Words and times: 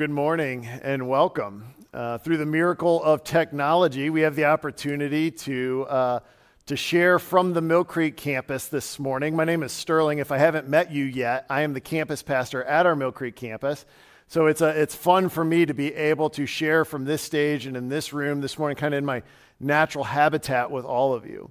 good 0.00 0.08
morning 0.08 0.64
and 0.64 1.06
welcome. 1.06 1.74
Uh, 1.92 2.16
through 2.16 2.38
the 2.38 2.46
miracle 2.46 3.02
of 3.02 3.22
technology, 3.22 4.08
we 4.08 4.22
have 4.22 4.34
the 4.34 4.46
opportunity 4.46 5.30
to, 5.30 5.84
uh, 5.90 6.20
to 6.64 6.74
share 6.74 7.18
from 7.18 7.52
the 7.52 7.60
Mill 7.60 7.84
Creek 7.84 8.16
campus 8.16 8.68
this 8.68 8.98
morning. 8.98 9.36
My 9.36 9.44
name 9.44 9.62
is 9.62 9.72
Sterling. 9.72 10.18
If 10.18 10.32
I 10.32 10.38
haven't 10.38 10.66
met 10.70 10.90
you 10.90 11.04
yet, 11.04 11.44
I 11.50 11.60
am 11.60 11.74
the 11.74 11.82
campus 11.82 12.22
pastor 12.22 12.64
at 12.64 12.86
our 12.86 12.96
Mill 12.96 13.12
Creek 13.12 13.36
campus. 13.36 13.84
So 14.26 14.46
it's, 14.46 14.62
a, 14.62 14.68
it's 14.68 14.94
fun 14.94 15.28
for 15.28 15.44
me 15.44 15.66
to 15.66 15.74
be 15.74 15.94
able 15.94 16.30
to 16.30 16.46
share 16.46 16.86
from 16.86 17.04
this 17.04 17.20
stage 17.20 17.66
and 17.66 17.76
in 17.76 17.90
this 17.90 18.14
room 18.14 18.40
this 18.40 18.58
morning, 18.58 18.76
kind 18.76 18.94
of 18.94 18.98
in 18.98 19.04
my 19.04 19.22
natural 19.60 20.04
habitat 20.04 20.70
with 20.70 20.86
all 20.86 21.12
of 21.12 21.26
you. 21.26 21.50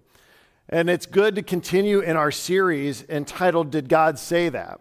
And 0.69 0.89
it's 0.89 1.05
good 1.05 1.35
to 1.35 1.43
continue 1.43 1.99
in 1.99 2.17
our 2.17 2.31
series 2.31 3.05
entitled, 3.09 3.69
Did 3.69 3.89
God 3.89 4.17
Say 4.17 4.49
That? 4.49 4.79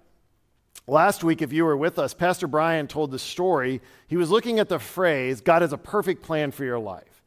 Last 0.89 1.23
week, 1.23 1.43
if 1.43 1.53
you 1.53 1.67
were 1.67 1.77
with 1.77 1.99
us, 1.99 2.15
Pastor 2.15 2.47
Brian 2.47 2.87
told 2.87 3.11
the 3.11 3.19
story. 3.19 3.83
He 4.07 4.17
was 4.17 4.31
looking 4.31 4.59
at 4.59 4.71
the 4.71 4.79
phrase, 4.79 5.43
God 5.43 5.61
has 5.61 5.75
a 5.75 5.79
perfect 5.79 6.23
plan 6.23 6.51
for 6.51 6.65
your 6.65 6.79
life. 6.79 7.23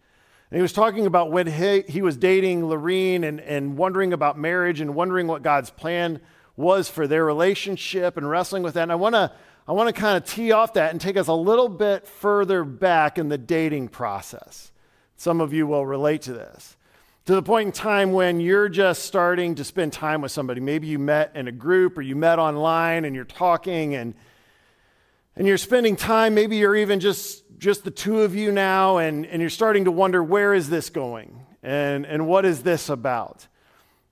And 0.49 0.57
he 0.57 0.63
was 0.63 0.73
talking 0.73 1.05
about 1.05 1.31
when 1.31 1.45
he, 1.45 1.83
he 1.87 2.01
was 2.01 2.17
dating 2.17 2.67
Lorene 2.67 3.23
and, 3.23 3.39
and 3.39 3.77
wondering 3.77 4.13
about 4.13 4.35
marriage 4.35 4.81
and 4.81 4.95
wondering 4.95 5.27
what 5.27 5.43
God's 5.43 5.69
plan 5.69 6.19
was 6.57 6.89
for 6.89 7.05
their 7.05 7.23
relationship 7.23 8.17
and 8.17 8.27
wrestling 8.27 8.63
with 8.63 8.73
that. 8.73 8.83
And 8.83 8.91
I 8.91 8.95
want 8.95 9.13
to 9.13 9.31
I 9.67 9.73
want 9.73 9.95
to 9.95 10.01
kind 10.01 10.17
of 10.17 10.25
tee 10.25 10.51
off 10.51 10.73
that 10.73 10.91
and 10.91 10.99
take 10.99 11.15
us 11.15 11.27
a 11.27 11.33
little 11.33 11.69
bit 11.69 12.07
further 12.07 12.63
back 12.63 13.19
in 13.19 13.29
the 13.29 13.37
dating 13.37 13.89
process. 13.89 14.71
Some 15.17 15.39
of 15.39 15.53
you 15.53 15.67
will 15.67 15.85
relate 15.85 16.23
to 16.23 16.33
this 16.33 16.75
to 17.25 17.35
the 17.35 17.43
point 17.43 17.67
in 17.67 17.71
time 17.71 18.13
when 18.13 18.39
you're 18.39 18.69
just 18.69 19.03
starting 19.03 19.55
to 19.55 19.63
spend 19.63 19.93
time 19.93 20.21
with 20.21 20.31
somebody. 20.31 20.59
Maybe 20.59 20.87
you 20.87 20.99
met 20.99 21.31
in 21.35 21.47
a 21.47 21.51
group 21.51 21.97
or 21.97 22.01
you 22.01 22.15
met 22.15 22.39
online 22.39 23.05
and 23.05 23.15
you're 23.15 23.25
talking 23.25 23.95
and 23.95 24.15
and 25.35 25.47
you're 25.47 25.57
spending 25.57 25.95
time, 25.95 26.33
maybe 26.33 26.57
you're 26.57 26.75
even 26.75 26.99
just 26.99 27.43
just 27.57 27.83
the 27.83 27.91
two 27.91 28.21
of 28.21 28.35
you 28.35 28.51
now, 28.51 28.97
and, 28.97 29.25
and 29.27 29.39
you're 29.39 29.49
starting 29.49 29.85
to 29.85 29.91
wonder 29.91 30.23
where 30.23 30.53
is 30.53 30.67
this 30.69 30.89
going 30.89 31.45
and, 31.61 32.07
and 32.07 32.27
what 32.27 32.43
is 32.43 32.63
this 32.63 32.89
about? 32.89 33.47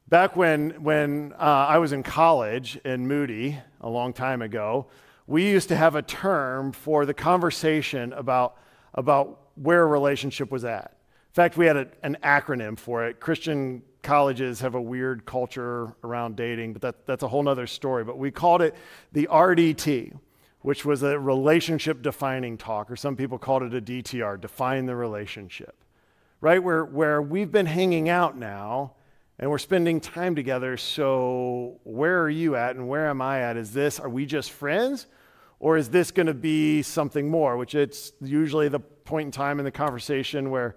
Back 0.07 0.35
when, 0.35 0.83
when 0.83 1.33
uh, 1.33 1.65
I 1.67 1.79
was 1.79 1.91
in 1.91 2.03
college 2.03 2.77
in 2.85 3.07
Moody 3.07 3.57
a 3.81 3.89
long 3.89 4.13
time 4.13 4.43
ago, 4.43 4.85
we 5.25 5.49
used 5.49 5.69
to 5.69 5.75
have 5.75 5.95
a 5.95 6.03
term 6.03 6.71
for 6.71 7.07
the 7.07 7.13
conversation 7.13 8.13
about, 8.13 8.55
about 8.93 9.39
where 9.55 9.81
a 9.81 9.87
relationship 9.87 10.51
was 10.51 10.63
at. 10.63 10.95
In 11.39 11.43
fact, 11.45 11.55
we 11.55 11.67
had 11.67 11.77
a, 11.77 11.87
an 12.03 12.17
acronym 12.21 12.77
for 12.77 13.05
it. 13.05 13.21
Christian 13.21 13.81
colleges 14.03 14.59
have 14.59 14.75
a 14.75 14.81
weird 14.81 15.25
culture 15.25 15.95
around 16.03 16.35
dating, 16.35 16.73
but 16.73 16.81
that, 16.81 17.05
that's 17.05 17.23
a 17.23 17.29
whole 17.29 17.47
other 17.47 17.65
story. 17.65 18.03
But 18.03 18.17
we 18.17 18.29
called 18.29 18.61
it 18.61 18.75
the 19.13 19.25
RDT, 19.31 20.19
which 20.63 20.83
was 20.83 21.01
a 21.01 21.17
relationship 21.17 22.01
defining 22.01 22.57
talk, 22.57 22.91
or 22.91 22.97
some 22.97 23.15
people 23.15 23.37
called 23.37 23.63
it 23.63 23.73
a 23.73 23.79
DTR, 23.79 24.41
define 24.41 24.85
the 24.85 24.97
relationship, 24.97 25.81
right? 26.41 26.61
Where, 26.61 26.83
where 26.83 27.21
we've 27.21 27.53
been 27.53 27.67
hanging 27.67 28.09
out 28.09 28.35
now 28.35 28.95
and 29.39 29.49
we're 29.49 29.59
spending 29.59 30.01
time 30.01 30.35
together. 30.35 30.75
So, 30.75 31.79
where 31.85 32.21
are 32.21 32.29
you 32.29 32.57
at 32.57 32.75
and 32.75 32.89
where 32.89 33.07
am 33.07 33.21
I 33.21 33.43
at? 33.43 33.55
Is 33.55 33.71
this, 33.71 33.97
are 33.97 34.09
we 34.09 34.25
just 34.25 34.51
friends? 34.51 35.07
Or 35.61 35.77
is 35.77 35.87
this 35.87 36.11
going 36.11 36.27
to 36.27 36.33
be 36.33 36.81
something 36.81 37.29
more? 37.29 37.55
Which 37.55 37.75
it's 37.75 38.11
usually 38.19 38.67
the 38.67 38.81
point 38.81 39.27
in 39.27 39.31
time 39.31 39.59
in 39.59 39.63
the 39.63 39.71
conversation 39.71 40.49
where 40.49 40.75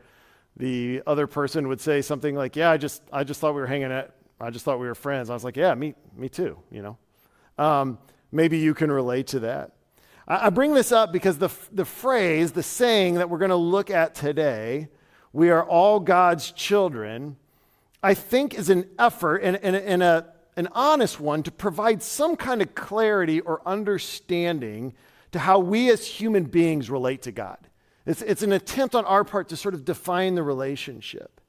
the 0.57 1.03
other 1.07 1.27
person 1.27 1.69
would 1.69 1.81
say 1.81 2.03
something 2.03 2.35
like, 2.35 2.57
"Yeah, 2.57 2.71
I 2.71 2.77
just 2.77 3.03
I 3.13 3.25
just 3.25 3.41
thought 3.41 3.55
we 3.55 3.61
were 3.61 3.67
hanging 3.67 3.93
out. 3.93 4.11
I 4.41 4.51
just 4.51 4.65
thought 4.65 4.79
we 4.79 4.87
were 4.87 4.95
friends." 4.95 5.31
I 5.31 5.35
was 5.35 5.45
like, 5.45 5.57
"Yeah, 5.57 5.75
me 5.75 5.95
me 6.17 6.29
too." 6.29 6.59
You 6.71 6.83
know, 6.83 6.99
um, 7.59 7.99
maybe 8.31 8.59
you 8.59 8.75
can 8.75 8.91
relate 8.91 9.29
to 9.29 9.41
that. 9.41 9.73
I, 10.29 10.47
I 10.47 10.51
bring 10.51 10.75
this 10.75 10.93
up 10.93 11.13
because 11.13 11.39
the 11.39 11.51
the 11.73 11.85
phrase, 11.85 12.53
the 12.53 12.63
saying 12.63 13.15
that 13.15 13.31
we're 13.31 13.39
going 13.39 13.51
to 13.51 13.57
look 13.57 13.91
at 13.91 14.15
today, 14.15 14.89
"We 15.33 15.51
are 15.51 15.65
all 15.65 16.01
God's 16.01 16.53
children," 16.53 17.37
I 18.03 18.15
think 18.15 18.55
is 18.55 18.69
an 18.69 18.89
effort 18.99 19.39
and, 19.39 19.57
and, 19.57 20.03
a 20.03 20.27
an 20.57 20.69
honest 20.73 21.19
one 21.19 21.43
to 21.43 21.51
provide 21.51 22.03
some 22.03 22.37
kind 22.37 22.61
of 22.61 22.75
clarity 22.75 23.41
or 23.41 23.67
understanding 23.67 24.93
to 25.31 25.39
how 25.39 25.59
we 25.59 25.91
as 25.91 26.07
human 26.07 26.45
beings 26.45 26.91
relate 26.91 27.23
to 27.23 27.33
God. 27.33 27.69
It's, 28.05 28.23
it's 28.23 28.43
an 28.43 28.53
attempt 28.53 28.95
on 28.95 29.05
our 29.05 29.25
part 29.25 29.49
to 29.51 29.57
sort 29.57 29.75
of 29.75 29.85
define 29.85 30.35
the 30.35 30.43
relationship. 30.43 31.41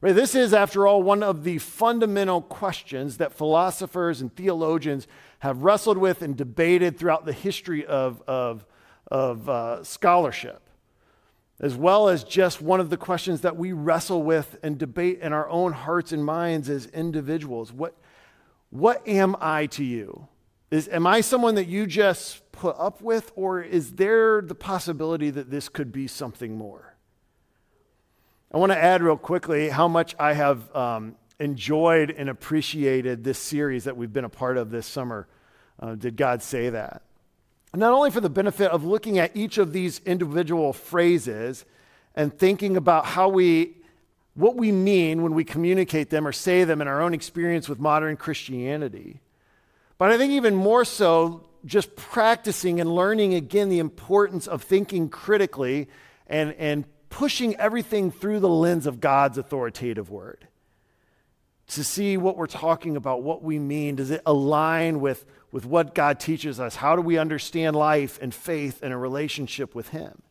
Right? 0.00 0.14
This 0.14 0.34
is, 0.34 0.52
after 0.52 0.86
all, 0.86 1.02
one 1.02 1.22
of 1.22 1.42
the 1.42 1.58
fundamental 1.58 2.42
questions 2.42 3.16
that 3.16 3.32
philosophers 3.32 4.20
and 4.20 4.34
theologians 4.34 5.06
have 5.40 5.62
wrestled 5.62 5.98
with 5.98 6.22
and 6.22 6.36
debated 6.36 6.98
throughout 6.98 7.24
the 7.24 7.32
history 7.32 7.84
of, 7.84 8.22
of, 8.26 8.66
of 9.10 9.48
uh, 9.48 9.82
scholarship, 9.82 10.60
as 11.60 11.74
well 11.74 12.08
as 12.08 12.24
just 12.24 12.60
one 12.60 12.78
of 12.78 12.90
the 12.90 12.96
questions 12.96 13.40
that 13.40 13.56
we 13.56 13.72
wrestle 13.72 14.22
with 14.22 14.58
and 14.62 14.78
debate 14.78 15.20
in 15.20 15.32
our 15.32 15.48
own 15.48 15.72
hearts 15.72 16.12
and 16.12 16.24
minds 16.24 16.68
as 16.68 16.86
individuals. 16.86 17.72
What, 17.72 17.96
what 18.70 19.06
am 19.08 19.34
I 19.40 19.66
to 19.66 19.84
you? 19.84 20.28
Is, 20.70 20.88
am 20.88 21.06
I 21.06 21.20
someone 21.20 21.54
that 21.54 21.68
you 21.68 21.86
just 21.86 22.50
put 22.50 22.76
up 22.78 23.00
with, 23.00 23.32
or 23.36 23.62
is 23.62 23.92
there 23.92 24.40
the 24.40 24.54
possibility 24.54 25.30
that 25.30 25.50
this 25.50 25.68
could 25.68 25.92
be 25.92 26.08
something 26.08 26.56
more? 26.56 26.96
I 28.52 28.58
want 28.58 28.72
to 28.72 28.78
add 28.78 29.02
real 29.02 29.16
quickly 29.16 29.68
how 29.68 29.86
much 29.86 30.16
I 30.18 30.32
have 30.32 30.74
um, 30.74 31.16
enjoyed 31.38 32.10
and 32.10 32.28
appreciated 32.28 33.22
this 33.22 33.38
series 33.38 33.84
that 33.84 33.96
we've 33.96 34.12
been 34.12 34.24
a 34.24 34.30
part 34.30 34.56
of 34.56 34.70
this 34.70 34.86
summer. 34.86 35.28
Uh, 35.78 35.94
did 35.94 36.16
God 36.16 36.42
say 36.42 36.70
that? 36.70 37.02
Not 37.74 37.92
only 37.92 38.10
for 38.10 38.20
the 38.20 38.30
benefit 38.30 38.70
of 38.70 38.84
looking 38.84 39.18
at 39.18 39.36
each 39.36 39.58
of 39.58 39.72
these 39.72 40.00
individual 40.06 40.72
phrases 40.72 41.64
and 42.14 42.36
thinking 42.36 42.76
about 42.76 43.04
how 43.04 43.28
we, 43.28 43.76
what 44.34 44.56
we 44.56 44.72
mean 44.72 45.22
when 45.22 45.34
we 45.34 45.44
communicate 45.44 46.08
them 46.08 46.26
or 46.26 46.32
say 46.32 46.64
them 46.64 46.80
in 46.80 46.88
our 46.88 47.02
own 47.02 47.12
experience 47.12 47.68
with 47.68 47.78
modern 47.78 48.16
Christianity, 48.16 49.20
but 49.98 50.10
I 50.10 50.18
think 50.18 50.32
even 50.32 50.54
more 50.54 50.84
so, 50.84 51.46
just 51.64 51.96
practicing 51.96 52.80
and 52.80 52.94
learning 52.94 53.34
again 53.34 53.68
the 53.68 53.78
importance 53.78 54.46
of 54.46 54.62
thinking 54.62 55.08
critically 55.08 55.88
and, 56.26 56.54
and 56.54 56.84
pushing 57.10 57.56
everything 57.56 58.10
through 58.10 58.40
the 58.40 58.48
lens 58.48 58.86
of 58.86 59.00
God's 59.00 59.38
authoritative 59.38 60.10
word. 60.10 60.46
To 61.68 61.82
see 61.82 62.16
what 62.16 62.36
we're 62.36 62.46
talking 62.46 62.96
about, 62.96 63.22
what 63.22 63.42
we 63.42 63.58
mean. 63.58 63.96
Does 63.96 64.12
it 64.12 64.22
align 64.24 65.00
with, 65.00 65.24
with 65.50 65.64
what 65.64 65.94
God 65.94 66.20
teaches 66.20 66.60
us? 66.60 66.76
How 66.76 66.94
do 66.94 67.02
we 67.02 67.18
understand 67.18 67.74
life 67.74 68.18
and 68.22 68.32
faith 68.32 68.80
and 68.82 68.92
a 68.92 68.96
relationship 68.96 69.74
with 69.74 69.88
Him? 69.88 70.22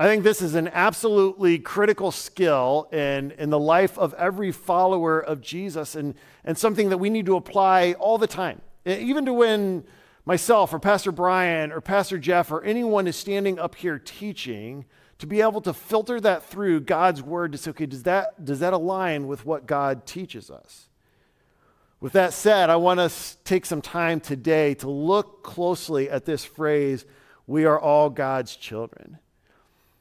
I 0.00 0.04
think 0.04 0.24
this 0.24 0.40
is 0.40 0.54
an 0.54 0.68
absolutely 0.68 1.58
critical 1.58 2.10
skill 2.10 2.88
in, 2.90 3.32
in 3.32 3.50
the 3.50 3.58
life 3.58 3.98
of 3.98 4.14
every 4.14 4.50
follower 4.50 5.20
of 5.20 5.42
Jesus 5.42 5.94
and, 5.94 6.14
and 6.42 6.56
something 6.56 6.88
that 6.88 6.96
we 6.96 7.10
need 7.10 7.26
to 7.26 7.36
apply 7.36 7.92
all 7.98 8.16
the 8.16 8.26
time. 8.26 8.62
Even 8.86 9.26
to 9.26 9.34
when 9.34 9.84
myself 10.24 10.72
or 10.72 10.78
Pastor 10.78 11.12
Brian 11.12 11.70
or 11.70 11.82
Pastor 11.82 12.16
Jeff 12.16 12.50
or 12.50 12.64
anyone 12.64 13.06
is 13.06 13.14
standing 13.14 13.58
up 13.58 13.74
here 13.74 13.98
teaching, 13.98 14.86
to 15.18 15.26
be 15.26 15.42
able 15.42 15.60
to 15.60 15.74
filter 15.74 16.18
that 16.18 16.44
through 16.44 16.80
God's 16.80 17.20
word 17.20 17.52
to 17.52 17.58
say, 17.58 17.68
okay, 17.72 17.84
does 17.84 18.04
that, 18.04 18.42
does 18.42 18.60
that 18.60 18.72
align 18.72 19.26
with 19.26 19.44
what 19.44 19.66
God 19.66 20.06
teaches 20.06 20.50
us? 20.50 20.88
With 22.00 22.14
that 22.14 22.32
said, 22.32 22.70
I 22.70 22.76
want 22.76 23.00
to 23.00 23.12
take 23.44 23.66
some 23.66 23.82
time 23.82 24.20
today 24.20 24.72
to 24.76 24.88
look 24.88 25.42
closely 25.42 26.08
at 26.08 26.24
this 26.24 26.42
phrase, 26.42 27.04
we 27.46 27.66
are 27.66 27.78
all 27.78 28.08
God's 28.08 28.56
children. 28.56 29.18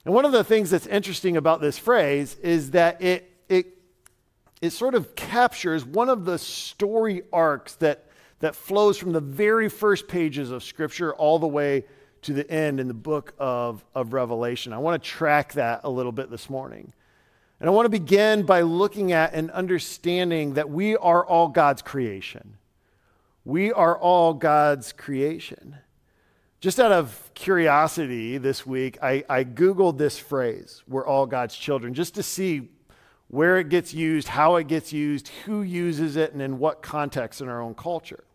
And 0.05 0.13
one 0.13 0.25
of 0.25 0.31
the 0.31 0.43
things 0.43 0.69
that's 0.69 0.87
interesting 0.87 1.37
about 1.37 1.61
this 1.61 1.77
phrase 1.77 2.35
is 2.41 2.71
that 2.71 3.01
it, 3.01 3.31
it, 3.49 3.77
it 4.61 4.69
sort 4.71 4.95
of 4.95 5.15
captures 5.15 5.85
one 5.85 6.09
of 6.09 6.25
the 6.25 6.37
story 6.37 7.23
arcs 7.31 7.75
that 7.75 8.05
that 8.39 8.55
flows 8.55 8.97
from 8.97 9.11
the 9.11 9.19
very 9.19 9.69
first 9.69 10.07
pages 10.07 10.51
of 10.51 10.63
Scripture 10.63 11.13
all 11.13 11.39
the 11.39 11.47
way 11.47 11.85
to 12.21 12.33
the 12.33 12.49
end 12.49 12.79
in 12.79 12.87
the 12.87 12.93
book 12.93 13.33
of, 13.37 13.83
of 13.93 14.13
Revelation. 14.13 14.73
I 14.73 14.77
want 14.77 15.01
to 15.01 15.09
track 15.09 15.53
that 15.53 15.81
a 15.83 15.89
little 15.89 16.11
bit 16.11 16.29
this 16.29 16.49
morning. 16.49 16.93
And 17.59 17.69
I 17.69 17.73
want 17.73 17.85
to 17.85 17.89
begin 17.89 18.43
by 18.43 18.61
looking 18.61 19.11
at 19.11 19.33
and 19.33 19.51
understanding 19.51 20.53
that 20.53 20.69
we 20.69 20.95
are 20.95 21.25
all 21.25 21.49
God's 21.49 21.81
creation. 21.81 22.55
We 23.43 23.71
are 23.73 23.97
all 23.97 24.33
God's 24.33 24.93
creation. 24.93 25.77
Just 26.61 26.77
out 26.77 26.91
of 26.91 27.31
curiosity 27.35 28.37
this 28.37 28.65
week, 28.65 28.97
I, 29.01 29.23
I 29.29 29.45
Googled 29.45 29.97
this 29.97 30.19
phrase, 30.19 30.83
we're 30.89 31.07
all 31.07 31.25
God's 31.25 31.55
children, 31.55 31.93
just 31.93 32.15
to 32.15 32.23
see 32.23 32.67
where 33.29 33.59
it 33.59 33.69
gets 33.69 33.93
used, 33.93 34.27
how 34.27 34.57
it 34.57 34.67
gets 34.67 34.91
used, 34.91 35.29
who 35.45 35.61
uses 35.61 36.17
it, 36.17 36.33
and 36.33 36.41
in 36.41 36.59
what 36.59 36.81
context 36.81 37.39
in 37.39 37.47
our 37.47 37.61
own 37.61 37.75
culture. 37.75 38.25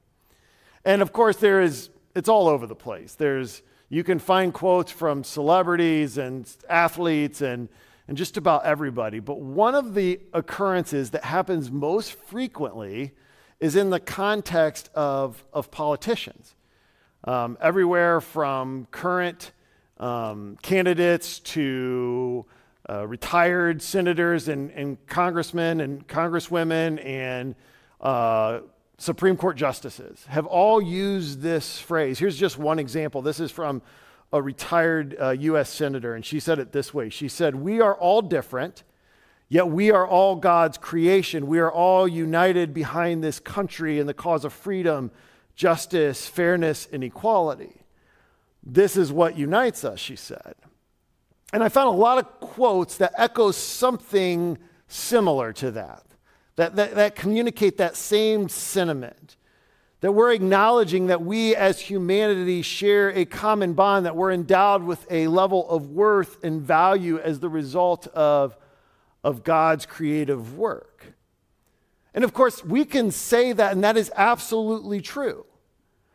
And 0.86 1.02
of 1.02 1.12
course, 1.12 1.36
there 1.36 1.60
is, 1.60 1.90
it's 2.14 2.30
all 2.30 2.48
over 2.48 2.66
the 2.66 2.74
place. 2.74 3.14
There's, 3.14 3.60
you 3.90 4.02
can 4.02 4.18
find 4.18 4.54
quotes 4.54 4.90
from 4.90 5.22
celebrities 5.22 6.16
and 6.16 6.50
athletes 6.70 7.42
and, 7.42 7.68
and 8.08 8.16
just 8.16 8.38
about 8.38 8.64
everybody. 8.64 9.20
But 9.20 9.40
one 9.40 9.74
of 9.74 9.92
the 9.92 10.18
occurrences 10.32 11.10
that 11.10 11.24
happens 11.24 11.70
most 11.70 12.14
frequently 12.14 13.12
is 13.60 13.76
in 13.76 13.90
the 13.90 14.00
context 14.00 14.88
of, 14.94 15.44
of 15.52 15.70
politicians. 15.70 16.54
Um, 17.26 17.56
everywhere 17.58 18.20
from 18.20 18.86
current 18.90 19.52
um, 19.98 20.58
candidates 20.60 21.38
to 21.40 22.44
uh, 22.88 23.06
retired 23.06 23.80
senators 23.80 24.48
and, 24.48 24.70
and, 24.72 25.06
congressmen 25.06 25.80
and 25.80 26.06
congresswomen 26.06 27.02
and 27.02 27.54
uh, 28.02 28.60
Supreme 28.98 29.38
Court 29.38 29.56
justices 29.56 30.26
have 30.28 30.44
all 30.44 30.82
used 30.82 31.40
this 31.40 31.78
phrase. 31.78 32.18
Here's 32.18 32.36
just 32.36 32.58
one 32.58 32.78
example. 32.78 33.22
This 33.22 33.40
is 33.40 33.50
from 33.50 33.80
a 34.30 34.42
retired 34.42 35.16
uh, 35.18 35.30
U.S. 35.30 35.70
senator, 35.70 36.14
and 36.14 36.26
she 36.26 36.40
said 36.40 36.58
it 36.58 36.72
this 36.72 36.92
way 36.92 37.08
She 37.08 37.28
said, 37.28 37.54
We 37.54 37.80
are 37.80 37.94
all 37.94 38.20
different, 38.20 38.82
yet 39.48 39.68
we 39.68 39.90
are 39.90 40.06
all 40.06 40.36
God's 40.36 40.76
creation. 40.76 41.46
We 41.46 41.60
are 41.60 41.72
all 41.72 42.06
united 42.06 42.74
behind 42.74 43.24
this 43.24 43.40
country 43.40 43.98
and 43.98 44.06
the 44.06 44.14
cause 44.14 44.44
of 44.44 44.52
freedom, 44.52 45.10
justice, 45.54 46.26
fairness, 46.26 46.88
and 46.92 47.04
equality. 47.04 47.82
This 48.62 48.96
is 48.96 49.12
what 49.12 49.36
unites 49.36 49.84
us, 49.84 50.00
she 50.00 50.16
said. 50.16 50.54
And 51.52 51.62
I 51.62 51.68
found 51.68 51.88
a 51.88 51.98
lot 51.98 52.18
of 52.18 52.40
quotes 52.40 52.96
that 52.96 53.12
echo 53.16 53.50
something 53.50 54.58
similar 54.88 55.52
to 55.54 55.70
that, 55.72 56.02
that, 56.56 56.76
that, 56.76 56.94
that 56.94 57.14
communicate 57.14 57.78
that 57.78 57.96
same 57.96 58.48
sentiment. 58.48 59.36
That 60.00 60.12
we're 60.12 60.32
acknowledging 60.32 61.06
that 61.06 61.22
we 61.22 61.56
as 61.56 61.80
humanity 61.80 62.60
share 62.60 63.08
a 63.10 63.24
common 63.24 63.72
bond, 63.72 64.04
that 64.04 64.16
we're 64.16 64.32
endowed 64.32 64.82
with 64.82 65.06
a 65.10 65.28
level 65.28 65.68
of 65.68 65.90
worth 65.90 66.44
and 66.44 66.60
value 66.60 67.18
as 67.18 67.40
the 67.40 67.48
result 67.48 68.06
of, 68.08 68.56
of 69.22 69.42
God's 69.44 69.86
creative 69.86 70.58
work. 70.58 70.93
And 72.14 72.24
of 72.24 72.32
course, 72.32 72.64
we 72.64 72.84
can 72.84 73.10
say 73.10 73.52
that, 73.52 73.72
and 73.72 73.82
that 73.82 73.96
is 73.96 74.10
absolutely 74.14 75.00
true. 75.00 75.44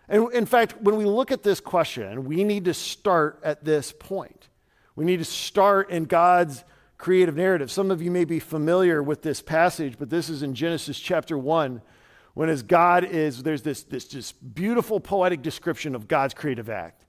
And 0.07 0.31
in 0.33 0.45
fact, 0.45 0.81
when 0.81 0.95
we 0.95 1.05
look 1.05 1.31
at 1.31 1.43
this 1.43 1.59
question, 1.59 2.23
we 2.25 2.43
need 2.43 2.65
to 2.65 2.73
start 2.73 3.39
at 3.43 3.63
this 3.63 3.91
point. 3.91 4.47
We 4.95 5.05
need 5.05 5.17
to 5.17 5.25
start 5.25 5.91
in 5.91 6.05
God's 6.05 6.63
creative 6.97 7.35
narrative. 7.35 7.71
Some 7.71 7.91
of 7.91 8.01
you 8.01 8.11
may 8.11 8.25
be 8.25 8.39
familiar 8.39 9.03
with 9.03 9.21
this 9.21 9.41
passage, 9.41 9.95
but 9.99 10.09
this 10.09 10.29
is 10.29 10.41
in 10.41 10.55
Genesis 10.55 10.99
chapter 10.99 11.37
1, 11.37 11.81
when 12.33 12.49
as 12.49 12.63
God 12.63 13.03
is, 13.03 13.43
there's 13.43 13.61
this, 13.61 13.83
this 13.83 14.05
just 14.05 14.53
beautiful 14.55 14.99
poetic 14.99 15.41
description 15.41 15.95
of 15.95 16.07
God's 16.07 16.33
creative 16.33 16.69
act. 16.69 17.05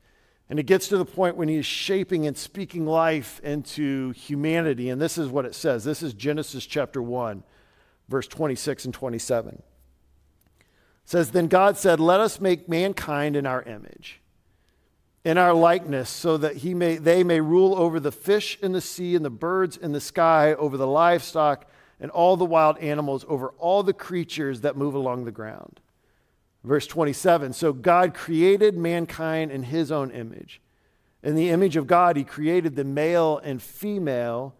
And 0.48 0.58
it 0.58 0.64
gets 0.64 0.88
to 0.88 0.98
the 0.98 1.04
point 1.04 1.36
when 1.36 1.48
he 1.48 1.56
is 1.56 1.66
shaping 1.66 2.26
and 2.26 2.36
speaking 2.36 2.84
life 2.84 3.40
into 3.44 4.10
humanity. 4.10 4.88
And 4.90 5.00
this 5.00 5.16
is 5.16 5.28
what 5.28 5.44
it 5.44 5.54
says. 5.54 5.84
This 5.84 6.02
is 6.02 6.12
Genesis 6.12 6.66
chapter 6.66 7.00
1, 7.00 7.44
verse 8.10 8.26
26 8.26 8.86
and 8.86 8.94
27 8.94 9.62
says, 11.04 11.30
Then 11.30 11.46
God 11.46 11.76
said, 11.76 12.00
Let 12.00 12.20
us 12.20 12.40
make 12.40 12.68
mankind 12.68 13.36
in 13.36 13.46
our 13.46 13.62
image, 13.62 14.20
in 15.24 15.38
our 15.38 15.54
likeness, 15.54 16.10
so 16.10 16.36
that 16.36 16.56
he 16.56 16.74
may, 16.74 16.96
they 16.96 17.24
may 17.24 17.40
rule 17.40 17.74
over 17.74 17.98
the 17.98 18.12
fish 18.12 18.58
in 18.60 18.72
the 18.72 18.80
sea 18.80 19.14
and 19.14 19.24
the 19.24 19.30
birds 19.30 19.76
in 19.76 19.92
the 19.92 20.00
sky, 20.00 20.54
over 20.54 20.76
the 20.76 20.86
livestock 20.86 21.66
and 22.00 22.10
all 22.10 22.36
the 22.36 22.44
wild 22.44 22.78
animals, 22.78 23.24
over 23.28 23.50
all 23.58 23.82
the 23.82 23.92
creatures 23.92 24.62
that 24.62 24.76
move 24.76 24.94
along 24.94 25.24
the 25.24 25.32
ground. 25.32 25.80
Verse 26.64 26.86
27 26.86 27.52
So 27.52 27.72
God 27.72 28.14
created 28.14 28.76
mankind 28.76 29.50
in 29.50 29.64
his 29.64 29.92
own 29.92 30.10
image. 30.10 30.60
In 31.22 31.34
the 31.34 31.50
image 31.50 31.76
of 31.76 31.86
God, 31.86 32.16
he 32.16 32.24
created 32.24 32.76
the 32.76 32.84
male 32.84 33.38
and 33.38 33.60
female, 33.60 34.54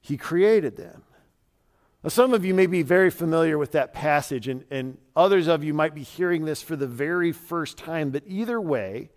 he 0.00 0.16
created 0.16 0.76
them. 0.76 1.04
Now, 2.02 2.08
some 2.08 2.34
of 2.34 2.44
you 2.44 2.52
may 2.52 2.66
be 2.66 2.82
very 2.82 3.10
familiar 3.10 3.56
with 3.58 3.72
that 3.72 3.92
passage, 3.92 4.48
and, 4.48 4.64
and 4.70 4.98
others 5.14 5.46
of 5.46 5.62
you 5.62 5.72
might 5.72 5.94
be 5.94 6.02
hearing 6.02 6.44
this 6.44 6.60
for 6.60 6.74
the 6.74 6.86
very 6.86 7.30
first 7.30 7.78
time. 7.78 8.10
But 8.10 8.24
either 8.26 8.60
way, 8.60 9.10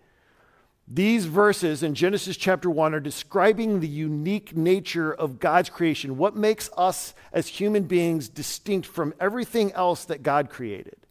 these 0.86 1.26
verses 1.26 1.82
in 1.82 1.96
Genesis 1.96 2.36
chapter 2.36 2.70
1 2.70 2.94
are 2.94 3.00
describing 3.00 3.80
the 3.80 3.88
unique 3.88 4.56
nature 4.56 5.12
of 5.12 5.40
God's 5.40 5.68
creation, 5.68 6.16
what 6.16 6.36
makes 6.36 6.70
us 6.76 7.12
as 7.32 7.48
human 7.48 7.84
beings 7.84 8.28
distinct 8.28 8.86
from 8.86 9.12
everything 9.18 9.72
else 9.72 10.04
that 10.04 10.22
God 10.22 10.48
created. 10.48 11.05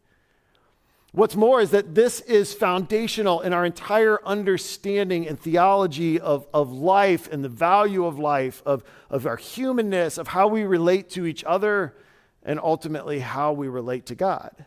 What's 1.16 1.34
more 1.34 1.62
is 1.62 1.70
that 1.70 1.94
this 1.94 2.20
is 2.20 2.52
foundational 2.52 3.40
in 3.40 3.54
our 3.54 3.64
entire 3.64 4.22
understanding 4.26 5.26
and 5.26 5.40
theology 5.40 6.20
of, 6.20 6.46
of 6.52 6.70
life 6.70 7.26
and 7.32 7.42
the 7.42 7.48
value 7.48 8.04
of 8.04 8.18
life, 8.18 8.62
of, 8.66 8.84
of 9.08 9.24
our 9.24 9.38
humanness, 9.38 10.18
of 10.18 10.28
how 10.28 10.46
we 10.46 10.64
relate 10.64 11.08
to 11.12 11.24
each 11.24 11.42
other, 11.44 11.96
and 12.42 12.60
ultimately 12.60 13.20
how 13.20 13.54
we 13.54 13.66
relate 13.66 14.04
to 14.04 14.14
God. 14.14 14.66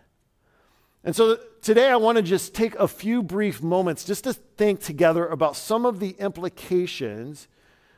And 1.03 1.15
so 1.15 1.37
today 1.61 1.87
I 1.87 1.97
want 1.97 2.15
to 2.15 2.23
just 2.23 2.55
take 2.55 2.73
a 2.77 2.87
few 2.87 3.21
brief 3.21 3.61
moments 3.61 4.03
just 4.03 4.23
to 4.23 4.33
think 4.33 4.79
together 4.79 5.27
about 5.27 5.55
some 5.55 5.85
of 5.85 5.99
the 5.99 6.15
implications 6.17 7.47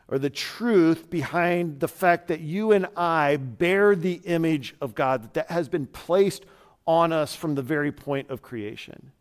or 0.10 0.20
the 0.20 0.30
truth 0.30 1.10
behind 1.10 1.80
the 1.80 1.88
fact 1.88 2.28
that 2.28 2.42
you 2.42 2.74
and 2.74 2.88
I 2.98 3.38
bear 3.38 3.96
the 3.96 4.20
image 4.26 4.76
of 4.82 4.94
God 4.94 5.24
that 5.24 5.34
that 5.36 5.52
has 5.52 5.70
been 5.70 5.86
placed 5.86 6.44
on 6.86 7.12
us 7.12 7.36
from 7.36 7.56
the 7.56 7.62
very 7.62 7.92
point 7.92 8.30
of 8.30 8.42
creation. 8.42 9.12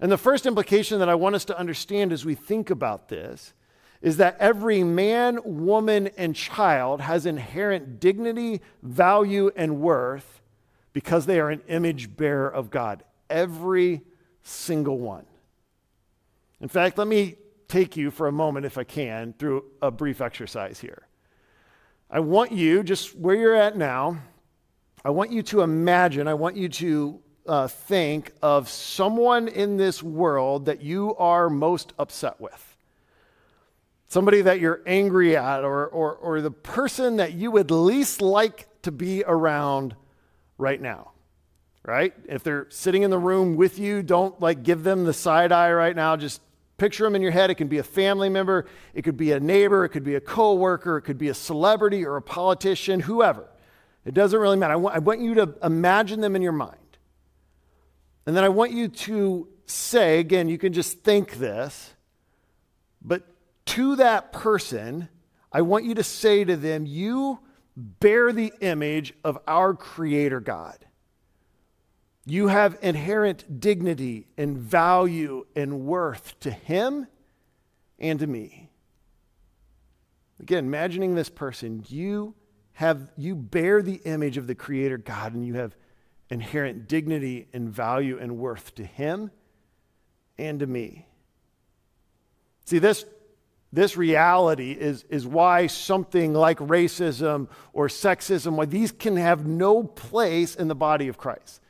And 0.00 0.10
the 0.10 0.18
first 0.18 0.46
implication 0.46 0.98
that 0.98 1.08
I 1.08 1.14
want 1.14 1.34
us 1.34 1.44
to 1.46 1.58
understand 1.58 2.12
as 2.12 2.24
we 2.24 2.34
think 2.34 2.70
about 2.70 3.08
this 3.08 3.52
is 4.02 4.18
that 4.18 4.36
every 4.38 4.84
man, 4.84 5.38
woman, 5.44 6.08
and 6.18 6.36
child 6.36 7.00
has 7.00 7.24
inherent 7.24 8.00
dignity, 8.00 8.60
value, 8.82 9.50
and 9.56 9.80
worth 9.80 10.42
because 10.92 11.26
they 11.26 11.40
are 11.40 11.50
an 11.50 11.62
image 11.68 12.16
bearer 12.16 12.48
of 12.48 12.70
God. 12.70 13.02
Every 13.30 14.02
single 14.42 14.98
one. 14.98 15.24
In 16.60 16.68
fact, 16.68 16.98
let 16.98 17.06
me 17.06 17.36
take 17.68 17.96
you 17.96 18.10
for 18.10 18.26
a 18.26 18.32
moment, 18.32 18.66
if 18.66 18.76
I 18.76 18.84
can, 18.84 19.34
through 19.38 19.64
a 19.80 19.90
brief 19.90 20.20
exercise 20.20 20.80
here. 20.80 21.06
I 22.10 22.20
want 22.20 22.52
you, 22.52 22.82
just 22.82 23.16
where 23.16 23.34
you're 23.34 23.54
at 23.54 23.76
now, 23.76 24.18
I 25.04 25.10
want 25.10 25.32
you 25.32 25.42
to 25.42 25.60
imagine, 25.60 26.26
I 26.26 26.34
want 26.34 26.56
you 26.56 26.68
to 26.70 27.20
uh, 27.46 27.68
think 27.68 28.32
of 28.40 28.70
someone 28.70 29.48
in 29.48 29.76
this 29.76 30.02
world 30.02 30.66
that 30.66 30.82
you 30.82 31.14
are 31.16 31.50
most 31.50 31.92
upset 31.98 32.40
with. 32.40 32.76
Somebody 34.08 34.42
that 34.42 34.60
you're 34.60 34.80
angry 34.86 35.36
at, 35.36 35.62
or, 35.62 35.86
or, 35.88 36.14
or 36.14 36.40
the 36.40 36.50
person 36.50 37.16
that 37.16 37.34
you 37.34 37.50
would 37.50 37.70
least 37.70 38.22
like 38.22 38.66
to 38.82 38.92
be 38.92 39.22
around 39.26 39.94
right 40.56 40.80
now. 40.80 41.10
Right? 41.84 42.14
If 42.26 42.42
they're 42.42 42.66
sitting 42.70 43.02
in 43.02 43.10
the 43.10 43.18
room 43.18 43.56
with 43.56 43.78
you, 43.78 44.02
don't 44.02 44.40
like 44.40 44.62
give 44.62 44.84
them 44.84 45.04
the 45.04 45.12
side 45.12 45.52
eye 45.52 45.70
right 45.72 45.94
now. 45.94 46.16
Just 46.16 46.40
picture 46.78 47.04
them 47.04 47.14
in 47.14 47.20
your 47.20 47.30
head. 47.30 47.50
It 47.50 47.56
can 47.56 47.68
be 47.68 47.76
a 47.76 47.82
family 47.82 48.30
member, 48.30 48.66
it 48.94 49.02
could 49.02 49.18
be 49.18 49.32
a 49.32 49.40
neighbor, 49.40 49.84
it 49.84 49.90
could 49.90 50.04
be 50.04 50.14
a 50.14 50.20
coworker, 50.20 50.96
it 50.96 51.02
could 51.02 51.18
be 51.18 51.28
a 51.28 51.34
celebrity 51.34 52.06
or 52.06 52.16
a 52.16 52.22
politician, 52.22 53.00
whoever. 53.00 53.48
It 54.04 54.14
doesn't 54.14 54.38
really 54.38 54.56
matter. 54.56 54.74
I 54.74 54.76
want, 54.76 54.96
I 54.96 54.98
want 54.98 55.20
you 55.20 55.34
to 55.34 55.54
imagine 55.62 56.20
them 56.20 56.36
in 56.36 56.42
your 56.42 56.52
mind. 56.52 56.78
And 58.26 58.36
then 58.36 58.44
I 58.44 58.48
want 58.48 58.72
you 58.72 58.88
to 58.88 59.48
say, 59.66 60.18
again, 60.18 60.48
you 60.48 60.58
can 60.58 60.72
just 60.72 61.00
think 61.00 61.38
this, 61.38 61.94
but 63.02 63.22
to 63.66 63.96
that 63.96 64.32
person, 64.32 65.08
I 65.52 65.62
want 65.62 65.84
you 65.84 65.94
to 65.94 66.02
say 66.02 66.44
to 66.44 66.56
them, 66.56 66.86
You 66.86 67.40
bear 67.76 68.32
the 68.32 68.52
image 68.60 69.14
of 69.24 69.38
our 69.46 69.74
Creator 69.74 70.40
God. 70.40 70.86
You 72.26 72.48
have 72.48 72.78
inherent 72.80 73.60
dignity 73.60 74.26
and 74.38 74.56
value 74.56 75.46
and 75.54 75.80
worth 75.80 76.38
to 76.40 76.50
Him 76.50 77.06
and 77.98 78.18
to 78.18 78.26
me. 78.26 78.70
Again, 80.40 80.64
imagining 80.64 81.14
this 81.14 81.28
person, 81.28 81.84
you 81.88 82.34
have 82.74 83.10
you 83.16 83.34
bear 83.34 83.82
the 83.82 84.00
image 84.04 84.36
of 84.36 84.46
the 84.46 84.54
creator 84.54 84.98
God 84.98 85.34
and 85.34 85.46
you 85.46 85.54
have 85.54 85.76
inherent 86.30 86.88
dignity 86.88 87.48
and 87.52 87.68
value 87.68 88.18
and 88.18 88.38
worth 88.38 88.74
to 88.76 88.84
him 88.84 89.30
and 90.38 90.60
to 90.60 90.66
me. 90.66 91.06
See 92.64 92.78
this 92.78 93.04
this 93.74 93.96
reality 93.96 94.70
is, 94.70 95.04
is 95.10 95.26
why 95.26 95.66
something 95.66 96.32
like 96.32 96.58
racism 96.58 97.48
or 97.72 97.88
sexism, 97.88 98.52
why 98.52 98.66
these 98.66 98.92
can 98.92 99.16
have 99.16 99.46
no 99.46 99.82
place 99.82 100.54
in 100.54 100.68
the 100.68 100.76
body 100.76 101.08
of 101.08 101.18
Christ. 101.18 101.60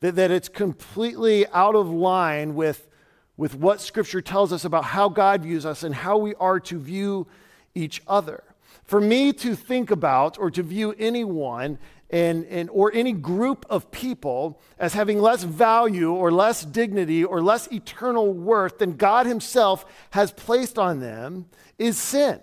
That, 0.00 0.16
that 0.16 0.32
it's 0.32 0.48
completely 0.48 1.46
out 1.48 1.76
of 1.76 1.88
line 1.88 2.56
with, 2.56 2.88
with 3.36 3.54
what 3.54 3.80
Scripture 3.80 4.20
tells 4.20 4.52
us 4.52 4.64
about 4.64 4.82
how 4.82 5.08
God 5.08 5.44
views 5.44 5.64
us 5.64 5.84
and 5.84 5.94
how 5.94 6.18
we 6.18 6.34
are 6.34 6.58
to 6.58 6.78
view 6.80 7.28
each 7.72 8.02
other. 8.08 8.42
For 8.84 9.00
me 9.00 9.32
to 9.34 9.54
think 9.54 9.90
about 9.90 10.38
or 10.38 10.50
to 10.50 10.62
view 10.62 10.94
anyone 10.98 11.78
and, 12.10 12.44
and, 12.46 12.68
or 12.70 12.92
any 12.94 13.12
group 13.12 13.64
of 13.70 13.90
people 13.90 14.60
as 14.78 14.94
having 14.94 15.20
less 15.20 15.42
value 15.42 16.12
or 16.12 16.30
less 16.30 16.64
dignity 16.64 17.24
or 17.24 17.42
less 17.42 17.66
eternal 17.72 18.32
worth 18.32 18.78
than 18.78 18.96
God 18.96 19.26
Himself 19.26 19.84
has 20.10 20.30
placed 20.32 20.78
on 20.78 21.00
them 21.00 21.46
is 21.78 21.96
sin. 21.96 22.40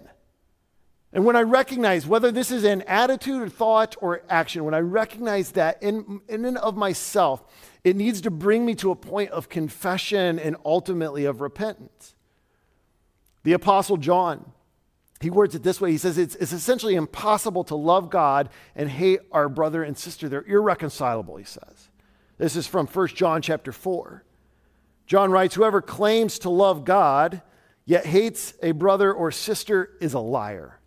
And 1.14 1.26
when 1.26 1.36
I 1.36 1.42
recognize 1.42 2.08
whether 2.08 2.32
this 2.32 2.52
is 2.52 2.64
an 2.64 2.82
attitude 2.84 3.42
or 3.42 3.50
thought 3.50 3.96
or 4.02 4.22
action, 4.30 4.64
when 4.64 4.74
I 4.74 4.80
recognize 4.80 5.52
that 5.52 5.82
in, 5.84 6.22
in 6.28 6.46
and 6.46 6.58
of 6.58 6.78
myself, 6.78 7.44
it 7.84 7.96
needs 7.96 8.22
to 8.22 8.32
bring 8.32 8.66
me 8.66 8.76
to 8.76 8.92
a 8.92 8.96
point 8.96 9.30
of 9.32 9.50
confession 9.50 10.40
and 10.40 10.56
ultimately 10.64 11.26
of 11.26 11.42
repentance. 11.42 12.16
The 13.44 13.54
Apostle 13.54 13.98
John, 13.98 14.52
he 15.22 15.30
words 15.30 15.54
it 15.54 15.62
this 15.62 15.80
way. 15.80 15.92
He 15.92 15.98
says 15.98 16.18
it's, 16.18 16.36
it's 16.36 16.52
essentially 16.52 16.96
impossible 16.96 17.64
to 17.66 17.76
love 17.76 18.10
God 18.10 18.50
and 18.76 18.90
hate 18.90 19.20
our 19.32 19.48
brother 19.48 19.84
and 19.84 19.98
sister. 19.98 20.28
They're 20.28 20.44
irreconcilable, 20.44 21.38
he 21.38 21.44
says. 21.44 21.90
This 22.38 22.56
is 22.56 22.66
from 22.66 22.88
1 22.88 23.08
John 23.10 23.42
chapter 23.44 23.72
4. 23.72 24.24
John 25.06 25.32
writes, 25.32 25.54
Whoever 25.54 25.82
claims 25.82 26.40
to 26.40 26.50
love 26.50 26.86
God 26.86 27.42
yet 27.86 28.06
hates 28.08 28.56
a 28.64 28.72
brother 28.72 29.14
or 29.14 29.32
sister 29.32 29.92
is 30.02 30.16
a 30.16 30.20
liar. 30.20 30.80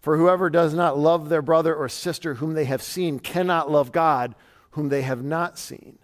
For 0.00 0.16
whoever 0.16 0.48
does 0.48 0.72
not 0.72 0.96
love 0.96 1.28
their 1.28 1.42
brother 1.42 1.74
or 1.74 1.88
sister 1.88 2.34
whom 2.34 2.54
they 2.54 2.66
have 2.66 2.82
seen 2.82 3.18
cannot 3.18 3.70
love 3.70 3.90
God 3.90 4.36
whom 4.70 4.88
they 4.88 5.02
have 5.02 5.24
not 5.24 5.58
seen. 5.58 5.98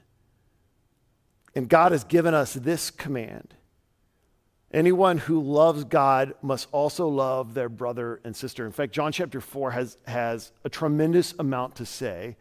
And 1.55 1.69
God 1.69 1.93
has 1.93 2.03
given 2.03 2.35
us 2.35 2.55
this 2.55 2.91
command 2.91 3.55
anyone 4.73 5.19
who 5.19 5.41
loves 5.41 5.85
God 5.85 6.35
must 6.43 6.69
also 6.73 7.09
love 7.09 7.55
their 7.55 7.69
brother 7.69 8.21
and 8.25 8.35
sister. 8.35 8.67
In 8.67 8.73
fact, 8.73 8.93
John 8.93 9.13
chapter 9.13 9.41
4 9.41 9.71
has, 9.73 9.99
has 10.07 10.53
a 10.65 10.69
tremendous 10.69 11.35
amount 11.39 11.77
to 11.77 11.87
say 11.87 12.37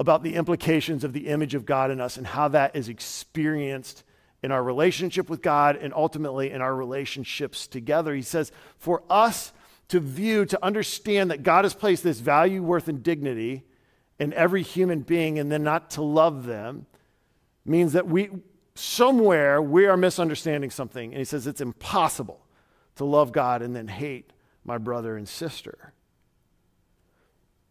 about 0.00 0.22
the 0.22 0.34
implications 0.34 1.04
of 1.04 1.12
the 1.12 1.28
image 1.28 1.54
of 1.54 1.66
God 1.66 1.90
in 1.90 2.00
us 2.00 2.16
and 2.16 2.26
how 2.26 2.48
that 2.48 2.74
is 2.74 2.88
experienced 2.88 4.04
in 4.42 4.50
our 4.50 4.62
relationship 4.62 5.30
with 5.30 5.42
God 5.42 5.76
and 5.76 5.94
ultimately 5.94 6.50
in 6.50 6.60
our 6.60 6.74
relationships 6.74 7.66
together. 7.66 8.14
He 8.14 8.22
says, 8.22 8.50
For 8.78 9.02
us 9.08 9.52
to 9.88 10.00
view, 10.00 10.44
to 10.46 10.64
understand 10.64 11.30
that 11.30 11.42
God 11.42 11.64
has 11.64 11.74
placed 11.74 12.02
this 12.02 12.18
value, 12.18 12.62
worth, 12.62 12.88
and 12.88 13.02
dignity 13.02 13.62
in 14.18 14.32
every 14.32 14.62
human 14.62 15.00
being 15.00 15.38
and 15.38 15.50
then 15.52 15.62
not 15.62 15.90
to 15.90 16.02
love 16.02 16.46
them 16.46 16.86
means 17.64 17.92
that 17.92 18.08
we, 18.08 18.30
somewhere, 18.74 19.60
we 19.60 19.86
are 19.86 19.96
misunderstanding 19.96 20.70
something. 20.70 21.10
And 21.10 21.18
he 21.18 21.24
says, 21.24 21.46
It's 21.46 21.60
impossible 21.60 22.46
to 22.96 23.04
love 23.04 23.32
God 23.32 23.62
and 23.62 23.74
then 23.74 23.88
hate 23.88 24.32
my 24.64 24.78
brother 24.78 25.16
and 25.16 25.28
sister. 25.28 25.92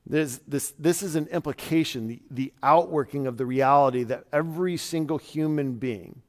There's 0.05 0.39
this, 0.39 0.73
this 0.77 1.03
is 1.03 1.15
an 1.15 1.27
implication, 1.27 2.07
the, 2.07 2.21
the 2.29 2.53
outworking 2.63 3.27
of 3.27 3.37
the 3.37 3.45
reality 3.45 4.03
that 4.03 4.25
every 4.33 4.75
single 4.75 5.17
human 5.17 5.75
being, 5.75 6.21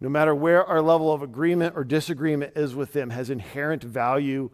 no 0.00 0.08
matter 0.08 0.34
where 0.34 0.64
our 0.64 0.80
level 0.80 1.12
of 1.12 1.22
agreement 1.22 1.76
or 1.76 1.84
disagreement 1.84 2.52
is 2.56 2.74
with 2.74 2.92
them, 2.92 3.10
has 3.10 3.28
inherent 3.28 3.82
value, 3.82 4.50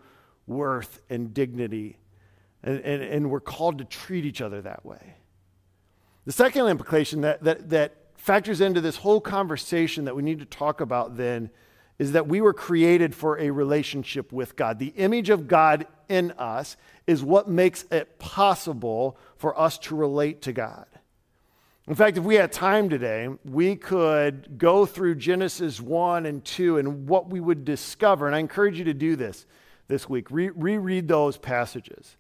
worth, 0.47 1.01
and 1.11 1.33
dignity. 1.33 1.99
And, 2.63 2.81
and, 2.81 3.03
and 3.03 3.31
we're 3.31 3.41
called 3.41 3.79
to 3.79 3.85
treat 3.85 4.25
each 4.25 4.41
other 4.41 4.61
that 4.63 4.85
way. 4.85 5.15
The 6.25 6.33
second 6.33 6.67
implication 6.67 7.21
that, 7.21 7.45
that, 7.45 7.69
that 7.71 8.06
factors 8.27 8.61
into 8.61 8.81
this 8.81 8.97
whole 8.97 9.21
conversation 9.21 10.05
that 10.07 10.17
we 10.17 10.23
need 10.23 10.41
to 10.41 10.45
talk 10.45 10.81
about 10.81 11.17
then 11.17 11.49
is 11.97 12.11
that 12.11 12.27
we 12.27 12.41
were 12.41 12.53
created 12.53 13.15
for 13.15 13.39
a 13.39 13.51
relationship 13.51 14.33
with 14.33 14.57
God. 14.57 14.81
The 14.81 14.93
image 14.97 15.31
of 15.31 15.47
God 15.47 15.87
in 16.09 16.33
us 16.33 16.77
is 17.07 17.23
what 17.23 17.49
makes 17.49 17.85
it 17.93 18.19
possible 18.19 19.17
for 19.37 19.57
us 19.57 19.79
to 19.79 19.95
relate 19.95 20.43
to 20.43 20.53
God. 20.53 20.87
In 21.87 21.95
fact, 21.95 22.19
if 22.19 22.25
we 22.25 22.35
had 22.35 22.51
time 22.51 22.89
today, 22.89 23.29
we 23.45 23.77
could 23.77 24.59
go 24.59 24.87
through 24.87 25.15
Genesis 25.15 25.81
1 25.81 26.27
and 26.27 26.45
2 26.45 26.79
and 26.79 27.09
what 27.09 27.31
we 27.31 27.39
would 27.39 27.65
discover. 27.65 28.27
And 28.27 28.35
I 28.35 28.41
encourage 28.41 28.77
you 28.77 28.87
to 28.87 28.95
do 28.95 29.15
this 29.15 29.47
this 29.87 30.09
week. 30.09 30.33
Re- 30.33 30.51
reread 30.51 31.07
those 31.07 31.37
passages. 31.37 32.17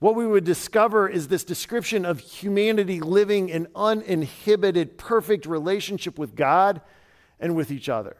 What 0.00 0.14
we 0.14 0.26
would 0.26 0.44
discover 0.44 1.08
is 1.08 1.28
this 1.28 1.44
description 1.44 2.06
of 2.06 2.20
humanity 2.20 3.00
living 3.00 3.50
in 3.50 3.68
uninhibited, 3.76 4.96
perfect 4.96 5.44
relationship 5.44 6.18
with 6.18 6.34
God 6.34 6.80
and 7.38 7.54
with 7.54 7.70
each 7.70 7.90
other. 7.90 8.16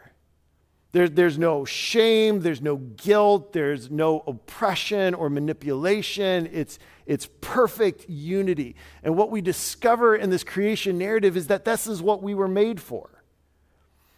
There, 0.93 1.09
there's 1.09 1.39
no 1.39 1.65
shame, 1.65 2.41
there's 2.41 2.61
no 2.61 2.77
guilt, 2.77 3.55
there's 3.55 3.91
no 3.91 4.23
oppression 4.27 5.15
or 5.15 5.31
manipulation. 5.31 6.51
It's, 6.53 6.79
it's 7.07 7.29
perfect 7.41 8.11
unity. 8.11 8.77
And 9.03 9.17
what 9.17 9.31
we 9.31 9.41
discover 9.41 10.15
in 10.17 10.29
this 10.29 10.45
creation 10.45 10.99
narrative 10.99 11.35
is 11.35 11.47
that 11.47 11.65
this 11.65 11.87
is 11.87 12.03
what 12.03 12.23
we 12.23 12.35
were 12.35 12.49
made 12.49 12.81
for. 12.81 13.23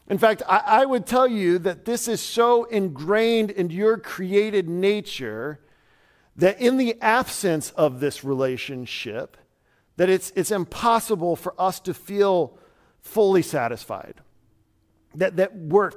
In 0.08 0.18
fact, 0.18 0.42
I, 0.48 0.62
I 0.66 0.84
would 0.84 1.06
tell 1.06 1.28
you 1.28 1.60
that 1.60 1.84
this 1.84 2.08
is 2.08 2.20
so 2.20 2.64
ingrained 2.64 3.52
in 3.52 3.70
your 3.70 3.98
created 3.98 4.68
nature 4.68 5.60
that 6.36 6.60
in 6.60 6.76
the 6.76 6.96
absence 7.00 7.70
of 7.72 8.00
this 8.00 8.24
relationship, 8.24 9.36
that 9.96 10.08
it's, 10.08 10.32
it's 10.34 10.50
impossible 10.50 11.36
for 11.36 11.54
us 11.58 11.80
to 11.80 11.94
feel 11.94 12.58
fully 13.00 13.42
satisfied. 13.42 14.14
That, 15.14 15.36
that 15.36 15.54
we're 15.54 15.92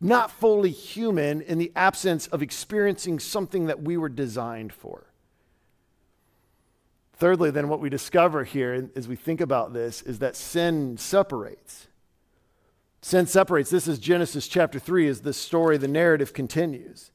not 0.00 0.30
fully 0.30 0.70
human 0.70 1.40
in 1.40 1.58
the 1.58 1.72
absence 1.74 2.26
of 2.26 2.42
experiencing 2.42 3.18
something 3.20 3.66
that 3.66 3.82
we 3.82 3.96
were 3.96 4.08
designed 4.08 4.72
for. 4.72 5.06
Thirdly, 7.14 7.52
then, 7.52 7.68
what 7.68 7.80
we 7.80 7.88
discover 7.88 8.42
here 8.42 8.90
as 8.96 9.06
we 9.06 9.14
think 9.14 9.40
about 9.40 9.72
this 9.72 10.02
is 10.02 10.18
that 10.18 10.34
sin 10.34 10.96
separates. 10.96 11.86
Sin 13.00 13.26
separates. 13.26 13.70
This 13.70 13.86
is 13.86 14.00
Genesis 14.00 14.48
chapter 14.48 14.80
3, 14.80 15.06
as 15.06 15.20
the 15.20 15.32
story, 15.32 15.76
the 15.76 15.86
narrative 15.86 16.32
continues. 16.32 17.12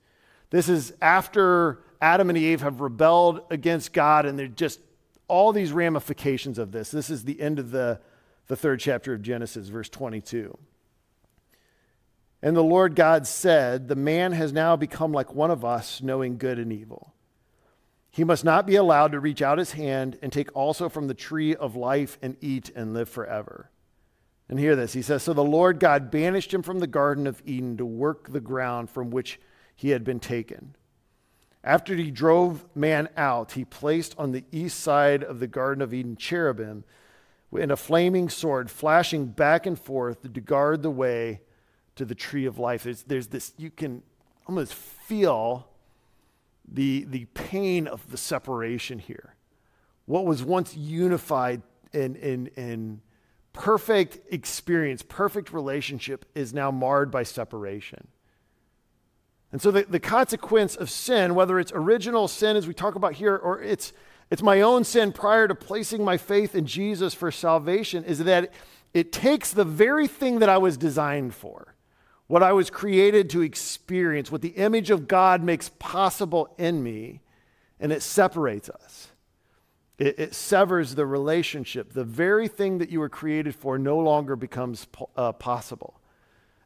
This 0.50 0.70
is 0.70 0.94
after 1.02 1.84
Adam 2.02 2.30
and 2.30 2.38
Eve 2.38 2.62
have 2.62 2.82
rebelled 2.82 3.42
against 3.50 3.94
God, 3.94 4.26
and 4.26 4.38
they're 4.38 4.48
just 4.48 4.80
all 5.28 5.52
these 5.52 5.72
ramifications 5.72 6.58
of 6.58 6.72
this. 6.72 6.92
This 6.92 7.10
is 7.10 7.24
the 7.24 7.42
end 7.42 7.60
of 7.60 7.72
the, 7.72 8.00
the 8.48 8.56
third 8.56 8.80
chapter 8.80 9.14
of 9.14 9.22
Genesis, 9.22 9.68
verse 9.68 9.90
22. 9.90 10.58
And 12.42 12.56
the 12.56 12.64
Lord 12.64 12.96
God 12.96 13.26
said, 13.26 13.88
The 13.88 13.96
man 13.96 14.32
has 14.32 14.54
now 14.54 14.76
become 14.76 15.12
like 15.12 15.34
one 15.34 15.52
of 15.52 15.66
us, 15.66 16.02
knowing 16.02 16.38
good 16.38 16.60
and 16.60 16.72
evil. 16.72 17.14
He 18.10 18.24
must 18.24 18.46
not 18.46 18.66
be 18.66 18.76
allowed 18.76 19.12
to 19.12 19.20
reach 19.20 19.42
out 19.42 19.58
his 19.58 19.74
hand 19.74 20.18
and 20.22 20.32
take 20.32 20.56
also 20.56 20.90
from 20.90 21.08
the 21.08 21.14
tree 21.14 21.56
of 21.56 21.76
life 21.76 22.18
and 22.22 22.38
eat 22.42 22.72
and 22.76 22.94
live 22.94 23.10
forever. 23.10 23.70
And 24.50 24.60
hear 24.60 24.76
this. 24.76 24.94
He 24.94 25.02
says, 25.02 25.24
So 25.24 25.34
the 25.34 25.44
Lord 25.44 25.80
God 25.80 26.10
banished 26.10 26.54
him 26.54 26.64
from 26.64 26.80
the 26.80 26.88
Garden 26.88 27.28
of 27.28 27.42
Eden 27.46 27.78
to 27.78 27.86
work 27.86 28.30
the 28.32 28.40
ground 28.40 28.90
from 28.90 29.10
which 29.10 29.40
he 29.76 29.90
had 29.90 30.04
been 30.04 30.20
taken. 30.20 30.76
After 31.68 31.96
he 31.96 32.12
drove 32.12 32.64
man 32.74 33.10
out, 33.18 33.52
he 33.52 33.66
placed 33.66 34.16
on 34.18 34.32
the 34.32 34.46
east 34.54 34.80
side 34.80 35.22
of 35.22 35.42
the 35.42 35.48
Garden 35.48 35.82
of 35.82 35.94
Eden 35.94 36.16
cherubim 36.16 36.86
and 37.52 37.74
a 37.74 37.76
flaming 37.76 38.30
sword 38.30 38.72
flashing 38.72 39.26
back 39.26 39.66
and 39.66 39.78
forth 39.78 40.22
to 40.22 40.40
guard 40.40 40.82
the 40.82 40.90
way 40.90 41.42
to 41.98 42.06
the 42.06 42.16
tree 42.16 42.46
of 42.46 42.58
life. 42.58 42.84
There's, 42.84 43.04
there's 43.04 43.28
this, 43.28 43.52
you 43.58 43.70
can 43.70 44.02
almost 44.48 44.74
feel 44.74 45.68
the, 46.66 47.04
the 47.04 47.26
pain 47.34 47.86
of 47.86 48.12
the 48.12 48.18
separation 48.18 49.00
here. 49.00 49.36
What 50.06 50.26
was 50.26 50.46
once 50.46 50.74
unified 50.74 51.64
in, 51.92 52.16
in, 52.16 52.48
in 52.56 53.02
perfect 53.52 54.20
experience, 54.32 55.04
perfect 55.06 55.52
relationship, 55.52 56.24
is 56.34 56.54
now 56.54 56.72
marred 56.72 57.12
by 57.12 57.24
separation. 57.24 58.08
And 59.52 59.62
so 59.62 59.72
the, 59.72 59.84
the 59.84 60.00
consequence 60.00 60.76
of 60.76 60.90
sin, 60.90 61.36
whether 61.36 61.60
it's 61.60 61.72
original 61.74 62.28
sin, 62.28 62.58
as 62.58 62.68
we 62.68 62.74
talk 62.74 62.96
about 62.96 63.14
here, 63.14 63.36
or 63.36 63.62
it's, 63.62 63.94
it's 64.30 64.42
my 64.42 64.62
own 64.62 64.84
sin 64.84 65.14
prior 65.14 65.48
to 65.48 65.56
placing 65.56 66.04
my 66.04 66.18
faith 66.18 66.54
in 66.54 66.66
Jesus 66.66 67.14
for 67.14 67.32
salvation, 67.32 68.04
is 68.04 68.20
that 68.26 68.52
it 68.94 69.12
takes 69.12 69.52
the 69.52 69.64
very 69.64 70.08
thing 70.08 70.40
that 70.40 70.50
I 70.50 70.58
was 70.58 70.78
designed 70.78 71.34
for 71.34 71.76
what 72.28 72.44
I 72.44 72.52
was 72.52 72.70
created 72.70 73.30
to 73.32 73.42
experience, 73.42 74.32
what 74.32 74.42
the 74.42 74.50
image 74.50 74.90
of 74.92 75.08
God 75.08 75.42
makes 75.42 75.70
possible 75.80 76.54
in 76.58 76.84
me, 76.84 77.22
and 77.80 77.92
it 77.92 78.02
separates 78.02 78.70
us. 78.70 79.08
It, 79.98 80.20
it 80.20 80.36
severs 80.36 80.96
the 80.96 81.06
relationship. 81.06 81.94
The 81.94 82.04
very 82.04 82.50
thing 82.50 82.80
that 82.80 82.90
you 82.90 83.00
were 83.00 83.10
created 83.10 83.56
for 83.56 83.80
no 83.80 83.98
longer 83.98 84.36
becomes 84.36 84.86
po- 84.86 85.10
uh, 85.16 85.32
possible. 85.32 86.00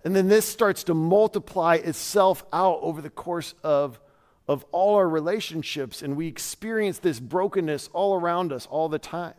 And 0.04 0.16
then 0.16 0.28
this 0.28 0.48
starts 0.48 0.84
to 0.86 0.94
multiply 0.94 1.76
itself 1.76 2.44
out 2.52 2.80
over 2.82 3.02
the 3.02 3.10
course 3.10 3.54
of, 3.64 4.00
of 4.48 4.66
all 4.72 4.96
our 4.96 5.08
relationships, 5.08 6.02
and 6.02 6.16
we 6.16 6.28
experience 6.28 7.00
this 7.00 7.20
brokenness 7.20 7.90
all 7.94 8.16
around 8.16 8.52
us 8.52 8.66
all 8.68 8.90
the 8.90 9.00
time. 9.00 9.36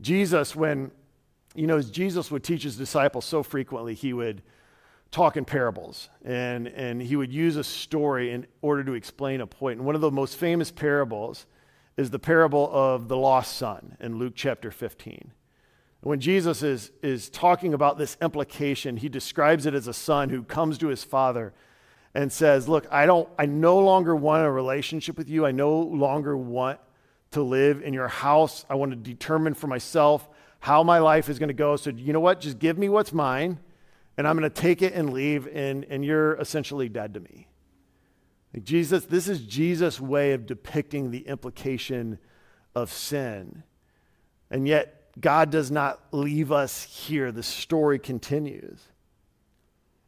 Jesus, 0.00 0.56
when, 0.56 0.90
you 1.54 1.66
know, 1.66 1.80
Jesus 1.80 2.30
would 2.30 2.42
teach 2.42 2.64
his 2.64 2.76
disciples 2.76 3.24
so 3.24 3.42
frequently, 3.42 3.94
he 3.94 4.12
would 4.12 4.42
talk 5.12 5.36
in 5.36 5.44
parables, 5.44 6.08
and, 6.24 6.66
and 6.66 7.00
he 7.00 7.14
would 7.14 7.32
use 7.32 7.56
a 7.56 7.62
story 7.62 8.32
in 8.32 8.46
order 8.62 8.82
to 8.82 8.94
explain 8.94 9.40
a 9.40 9.46
point. 9.46 9.78
And 9.78 9.86
one 9.86 9.94
of 9.94 10.00
the 10.00 10.10
most 10.10 10.36
famous 10.36 10.72
parables 10.72 11.46
is 11.96 12.10
the 12.10 12.18
parable 12.18 12.68
of 12.72 13.06
the 13.06 13.16
lost 13.16 13.56
son 13.56 13.96
in 14.00 14.18
Luke 14.18 14.32
chapter 14.34 14.72
15. 14.72 15.30
When 16.04 16.20
Jesus 16.20 16.62
is, 16.62 16.92
is 17.02 17.30
talking 17.30 17.72
about 17.72 17.96
this 17.96 18.16
implication, 18.20 18.98
he 18.98 19.08
describes 19.08 19.64
it 19.64 19.74
as 19.74 19.88
a 19.88 19.94
son 19.94 20.28
who 20.28 20.42
comes 20.42 20.76
to 20.78 20.88
his 20.88 21.02
father 21.02 21.54
and 22.12 22.30
says, 22.30 22.68
Look, 22.68 22.86
I, 22.90 23.06
don't, 23.06 23.28
I 23.38 23.46
no 23.46 23.78
longer 23.78 24.14
want 24.14 24.44
a 24.44 24.50
relationship 24.50 25.16
with 25.16 25.30
you. 25.30 25.46
I 25.46 25.52
no 25.52 25.78
longer 25.78 26.36
want 26.36 26.78
to 27.30 27.42
live 27.42 27.82
in 27.82 27.94
your 27.94 28.08
house. 28.08 28.66
I 28.68 28.74
want 28.74 28.92
to 28.92 28.96
determine 28.96 29.54
for 29.54 29.66
myself 29.66 30.28
how 30.60 30.82
my 30.82 30.98
life 30.98 31.28
is 31.28 31.38
going 31.38 31.48
to 31.48 31.54
go. 31.54 31.76
So, 31.76 31.90
you 31.90 32.12
know 32.12 32.20
what? 32.20 32.40
Just 32.40 32.58
give 32.58 32.76
me 32.76 32.88
what's 32.88 33.12
mine 33.12 33.58
and 34.16 34.28
I'm 34.28 34.38
going 34.38 34.50
to 34.50 34.60
take 34.60 34.82
it 34.82 34.94
and 34.94 35.12
leave, 35.12 35.48
and, 35.52 35.84
and 35.86 36.04
you're 36.04 36.34
essentially 36.34 36.88
dead 36.88 37.14
to 37.14 37.20
me. 37.20 37.48
Like 38.52 38.62
Jesus, 38.62 39.06
this 39.06 39.28
is 39.28 39.40
Jesus' 39.40 40.00
way 40.00 40.32
of 40.32 40.46
depicting 40.46 41.10
the 41.10 41.26
implication 41.26 42.18
of 42.74 42.92
sin. 42.92 43.64
And 44.50 44.68
yet, 44.68 44.93
God 45.20 45.50
does 45.50 45.70
not 45.70 46.00
leave 46.12 46.50
us 46.50 46.82
here. 46.82 47.30
The 47.30 47.42
story 47.42 47.98
continues. 47.98 48.80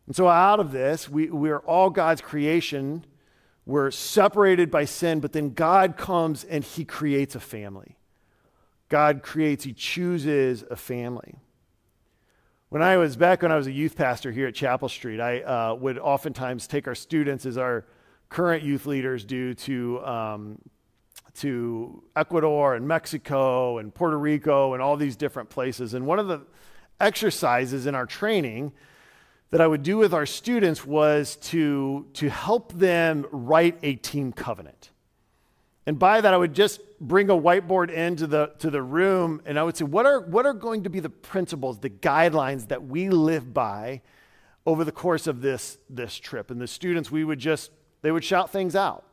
And 0.06 0.14
so, 0.14 0.28
out 0.28 0.60
of 0.60 0.72
this, 0.72 1.08
we, 1.08 1.30
we're 1.30 1.58
all 1.58 1.90
God's 1.90 2.20
creation. 2.20 3.04
We're 3.64 3.90
separated 3.90 4.70
by 4.70 4.84
sin, 4.84 5.20
but 5.20 5.32
then 5.32 5.50
God 5.50 5.96
comes 5.96 6.44
and 6.44 6.62
He 6.62 6.84
creates 6.84 7.34
a 7.34 7.40
family. 7.40 7.96
God 8.88 9.22
creates, 9.22 9.64
He 9.64 9.72
chooses 9.72 10.64
a 10.70 10.76
family. 10.76 11.36
When 12.68 12.82
I 12.82 12.96
was 12.96 13.16
back 13.16 13.42
when 13.42 13.52
I 13.52 13.56
was 13.56 13.68
a 13.68 13.72
youth 13.72 13.96
pastor 13.96 14.32
here 14.32 14.48
at 14.48 14.54
Chapel 14.54 14.88
Street, 14.88 15.20
I 15.20 15.40
uh, 15.40 15.74
would 15.74 15.98
oftentimes 15.98 16.66
take 16.66 16.88
our 16.88 16.94
students 16.94 17.46
as 17.46 17.56
our 17.56 17.84
current 18.28 18.64
youth 18.64 18.86
leaders 18.86 19.24
do 19.24 19.54
to, 19.54 20.04
um, 20.04 20.58
to 21.38 22.02
Ecuador 22.14 22.74
and 22.74 22.86
Mexico 22.86 23.78
and 23.78 23.94
Puerto 23.94 24.18
Rico 24.18 24.74
and 24.74 24.82
all 24.82 24.96
these 24.96 25.16
different 25.16 25.48
places. 25.48 25.94
And 25.94 26.06
one 26.06 26.18
of 26.18 26.28
the 26.28 26.42
exercises 27.00 27.86
in 27.86 27.94
our 27.94 28.06
training 28.06 28.72
that 29.50 29.60
I 29.60 29.66
would 29.66 29.82
do 29.82 29.96
with 29.96 30.12
our 30.12 30.26
students 30.26 30.84
was 30.84 31.36
to, 31.36 32.06
to 32.14 32.28
help 32.28 32.72
them 32.72 33.26
write 33.30 33.78
a 33.82 33.94
team 33.94 34.32
covenant. 34.32 34.90
And 35.86 35.98
by 35.98 36.20
that, 36.20 36.34
I 36.34 36.36
would 36.36 36.52
just 36.52 36.80
bring 37.00 37.30
a 37.30 37.34
whiteboard 37.34 37.90
into 37.90 38.26
the, 38.26 38.52
to 38.58 38.70
the 38.70 38.82
room 38.82 39.40
and 39.46 39.58
I 39.58 39.62
would 39.62 39.76
say, 39.76 39.84
what 39.84 40.04
are, 40.04 40.20
what 40.20 40.44
are 40.44 40.52
going 40.52 40.82
to 40.82 40.90
be 40.90 40.98
the 40.98 41.10
principles, 41.10 41.78
the 41.78 41.90
guidelines 41.90 42.68
that 42.68 42.84
we 42.84 43.08
live 43.08 43.54
by 43.54 44.02
over 44.64 44.84
the 44.84 44.92
course 44.92 45.28
of 45.28 45.42
this, 45.42 45.78
this 45.88 46.16
trip? 46.16 46.50
And 46.50 46.60
the 46.60 46.66
students, 46.66 47.10
we 47.10 47.22
would 47.22 47.38
just, 47.38 47.70
they 48.02 48.10
would 48.10 48.24
shout 48.24 48.50
things 48.50 48.74
out. 48.74 49.04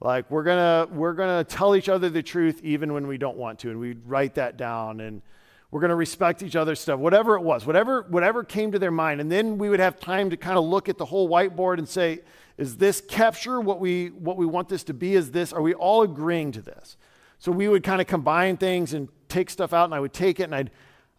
Like, 0.00 0.30
we're 0.30 0.44
to 0.44 0.88
we're 0.92 1.14
gonna 1.14 1.44
tell 1.44 1.74
each 1.74 1.88
other 1.88 2.08
the 2.08 2.22
truth 2.22 2.60
even 2.62 2.92
when 2.92 3.06
we 3.06 3.18
don't 3.18 3.36
want 3.36 3.58
to. 3.60 3.70
And 3.70 3.80
we'd 3.80 4.00
write 4.06 4.34
that 4.36 4.56
down. 4.56 5.00
And 5.00 5.22
we're 5.70 5.80
going 5.80 5.90
to 5.90 5.96
respect 5.96 6.42
each 6.42 6.56
other's 6.56 6.80
stuff, 6.80 6.98
whatever 6.98 7.36
it 7.36 7.42
was, 7.42 7.66
whatever, 7.66 8.02
whatever 8.08 8.42
came 8.42 8.72
to 8.72 8.78
their 8.78 8.90
mind. 8.90 9.20
And 9.20 9.30
then 9.30 9.58
we 9.58 9.68
would 9.68 9.80
have 9.80 10.00
time 10.00 10.30
to 10.30 10.36
kind 10.36 10.56
of 10.56 10.64
look 10.64 10.88
at 10.88 10.96
the 10.96 11.04
whole 11.04 11.28
whiteboard 11.28 11.78
and 11.78 11.86
say, 11.86 12.20
is 12.56 12.78
this 12.78 13.02
capture 13.02 13.60
what 13.60 13.78
we, 13.78 14.08
what 14.08 14.38
we 14.38 14.46
want 14.46 14.68
this 14.68 14.82
to 14.84 14.94
be? 14.94 15.14
Is 15.14 15.30
this, 15.30 15.52
are 15.52 15.60
we 15.60 15.74
all 15.74 16.02
agreeing 16.02 16.52
to 16.52 16.62
this? 16.62 16.96
So 17.38 17.52
we 17.52 17.68
would 17.68 17.82
kind 17.82 18.00
of 18.00 18.06
combine 18.06 18.56
things 18.56 18.94
and 18.94 19.08
take 19.28 19.50
stuff 19.50 19.72
out, 19.72 19.84
and 19.84 19.94
I 19.94 20.00
would 20.00 20.14
take 20.14 20.40
it 20.40 20.44
and 20.44 20.54
I'd, 20.54 20.70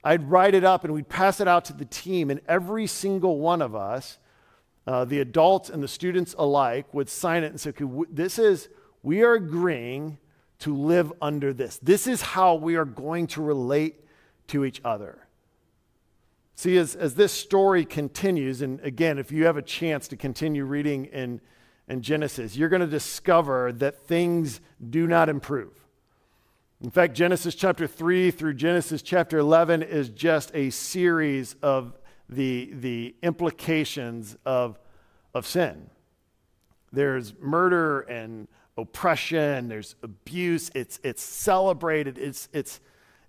I'd 0.03 0.29
write 0.29 0.55
it 0.55 0.63
up 0.63 0.83
and 0.83 0.93
we'd 0.93 1.07
pass 1.07 1.39
it 1.39 1.47
out 1.47 1.65
to 1.65 1.73
the 1.73 1.85
team. 1.85 2.31
And 2.31 2.41
every 2.47 2.87
single 2.87 3.37
one 3.37 3.61
of 3.61 3.75
us, 3.75 4.17
uh, 4.87 5.05
the 5.05 5.19
adults 5.19 5.69
and 5.69 5.83
the 5.83 5.87
students 5.87 6.35
alike, 6.37 6.91
would 6.93 7.09
sign 7.09 7.43
it 7.43 7.47
and 7.47 7.59
say, 7.59 7.69
okay, 7.69 7.85
w- 7.85 8.07
this 8.09 8.39
is, 8.39 8.69
we 9.03 9.21
are 9.23 9.33
agreeing 9.33 10.17
to 10.59 10.75
live 10.75 11.13
under 11.21 11.53
this. 11.53 11.77
This 11.77 12.07
is 12.07 12.21
how 12.21 12.55
we 12.55 12.75
are 12.75 12.85
going 12.85 13.27
to 13.27 13.41
relate 13.41 14.05
to 14.47 14.65
each 14.65 14.81
other. 14.83 15.27
See, 16.55 16.75
as, 16.77 16.95
as 16.95 17.15
this 17.15 17.31
story 17.31 17.85
continues, 17.85 18.61
and 18.61 18.81
again, 18.81 19.17
if 19.17 19.31
you 19.31 19.45
have 19.45 19.55
a 19.55 19.61
chance 19.61 20.09
to 20.09 20.17
continue 20.17 20.65
reading 20.65 21.05
in, 21.05 21.39
in 21.87 22.01
Genesis, 22.01 22.57
you're 22.57 22.67
going 22.67 22.81
to 22.81 22.87
discover 22.87 23.71
that 23.73 24.07
things 24.07 24.59
do 24.89 25.07
not 25.07 25.29
improve. 25.29 25.71
In 26.81 26.89
fact, 26.89 27.13
Genesis 27.13 27.55
chapter 27.55 27.87
3 27.87 28.31
through 28.31 28.53
Genesis 28.55 29.01
chapter 29.01 29.37
11 29.37 29.83
is 29.83 30.09
just 30.09 30.51
a 30.53 30.69
series 30.69 31.55
of 31.61 31.93
the, 32.29 32.71
the 32.73 33.15
implications 33.23 34.37
of, 34.45 34.79
of 35.33 35.45
sin. 35.45 35.89
There's 36.91 37.33
murder 37.39 38.01
and 38.01 38.47
oppression, 38.77 39.67
there's 39.67 39.95
abuse, 40.01 40.71
it's, 40.73 40.99
it's 41.03 41.21
celebrated, 41.21 42.17
it's, 42.17 42.47
it's, 42.53 42.79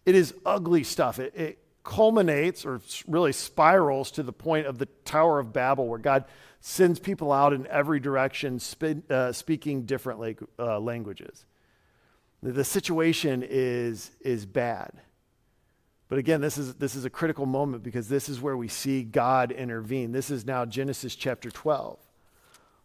it 0.07 0.15
is 0.15 0.35
ugly 0.47 0.85
stuff. 0.85 1.19
It, 1.19 1.35
it 1.35 1.59
culminates 1.83 2.65
or 2.65 2.81
really 3.07 3.33
spirals 3.33 4.11
to 4.13 4.23
the 4.23 4.33
point 4.33 4.67
of 4.67 4.79
the 4.79 4.87
Tower 5.05 5.41
of 5.41 5.53
Babel, 5.53 5.89
where 5.89 5.99
God 5.99 6.25
sends 6.61 6.99
people 6.99 7.33
out 7.33 7.53
in 7.53 7.67
every 7.67 8.01
direction 8.01 8.61
spe- 8.61 9.11
uh, 9.11 9.33
speaking 9.33 9.87
different 9.87 10.39
uh, 10.59 10.79
languages. 10.79 11.47
The 12.43 12.65
situation 12.65 13.45
is, 13.47 14.11
is 14.21 14.47
bad. 14.47 14.93
But 16.11 16.19
again, 16.19 16.41
this 16.41 16.59
is, 16.59 16.75
this 16.75 16.97
is 16.97 17.05
a 17.05 17.11
critical 17.11 17.47
moment 17.47 17.85
because 17.85 18.09
this 18.09 18.29
is 18.29 18.41
where 18.41 18.57
we 18.57 18.67
see 18.67 19.05
God 19.05 19.53
intervene. 19.53 20.11
This 20.11 20.29
is 20.29 20.45
now 20.45 20.67
Genesis 20.67 21.15
chapter 21.15 21.53
12. 21.53 21.99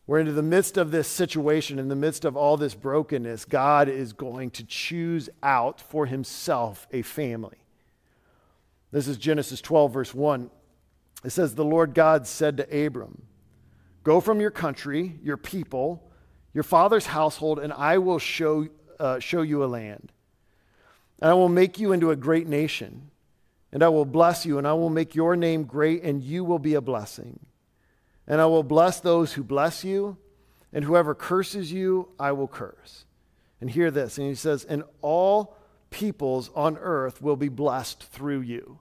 We're 0.06 0.20
into 0.20 0.32
the 0.32 0.44
midst 0.44 0.78
of 0.78 0.92
this 0.92 1.08
situation, 1.08 1.80
in 1.80 1.88
the 1.88 1.96
midst 1.96 2.24
of 2.24 2.38
all 2.38 2.56
this 2.56 2.76
brokenness, 2.76 3.46
God 3.46 3.90
is 3.90 4.14
going 4.14 4.52
to 4.52 4.64
choose 4.64 5.28
out 5.42 5.82
for 5.82 6.06
himself 6.06 6.88
a 6.92 7.02
family. 7.02 7.58
This 8.92 9.08
is 9.08 9.18
Genesis 9.18 9.60
12, 9.60 9.92
verse 9.92 10.14
1. 10.14 10.52
It 11.24 11.32
says, 11.32 11.56
The 11.56 11.66
Lord 11.66 11.96
God 11.96 12.28
said 12.28 12.58
to 12.58 12.86
Abram, 12.86 13.24
Go 14.04 14.22
from 14.22 14.40
your 14.40 14.52
country, 14.52 15.18
your 15.24 15.38
people, 15.38 16.12
your 16.54 16.64
father's 16.64 17.08
household, 17.08 17.58
and 17.58 17.74
I 17.74 17.98
will 17.98 18.20
show, 18.20 18.68
uh, 19.00 19.18
show 19.18 19.42
you 19.42 19.64
a 19.64 19.66
land. 19.66 20.12
And 21.20 21.32
I 21.32 21.34
will 21.34 21.50
make 21.50 21.80
you 21.80 21.92
into 21.92 22.12
a 22.12 22.16
great 22.16 22.48
nation, 22.48 23.10
and 23.76 23.84
I 23.84 23.90
will 23.90 24.06
bless 24.06 24.46
you, 24.46 24.58
and 24.58 24.66
I 24.66 24.72
will 24.72 24.90
make 24.90 25.16
your 25.16 25.36
name 25.36 25.66
great, 25.66 26.02
and 26.04 26.24
you 26.24 26.46
will 26.46 26.60
be 26.60 26.76
a 26.76 26.82
blessing. 26.82 27.42
And 28.26 28.40
I 28.40 28.46
will 28.46 28.64
bless 28.64 29.02
those 29.02 29.34
who 29.34 29.44
bless 29.44 29.84
you, 29.84 30.16
and 30.72 30.86
whoever 30.86 31.14
curses 31.14 31.74
you, 31.74 32.08
I 32.18 32.32
will 32.32 32.48
curse. 32.48 33.04
And 33.60 33.70
hear 33.70 33.92
this. 33.92 34.18
And 34.18 34.30
he 34.30 34.36
says, 34.36 34.64
And 34.64 34.86
all 35.02 35.58
peoples 35.90 36.52
on 36.56 36.78
earth 36.78 37.22
will 37.22 37.36
be 37.36 37.50
blessed 37.50 38.02
through 38.02 38.44
you. 38.44 38.80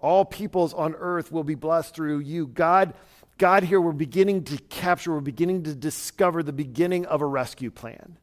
All 0.00 0.24
peoples 0.24 0.74
on 0.74 0.96
earth 0.96 1.30
will 1.30 1.44
be 1.44 1.54
blessed 1.54 1.94
through 1.94 2.18
you. 2.18 2.48
God, 2.48 2.94
God 3.38 3.62
here, 3.62 3.80
we're 3.80 3.92
beginning 3.92 4.42
to 4.46 4.58
capture, 4.58 5.12
we're 5.12 5.20
beginning 5.20 5.62
to 5.62 5.74
discover 5.76 6.42
the 6.42 6.52
beginning 6.52 7.06
of 7.06 7.20
a 7.20 7.26
rescue 7.26 7.70
plan. 7.70 8.16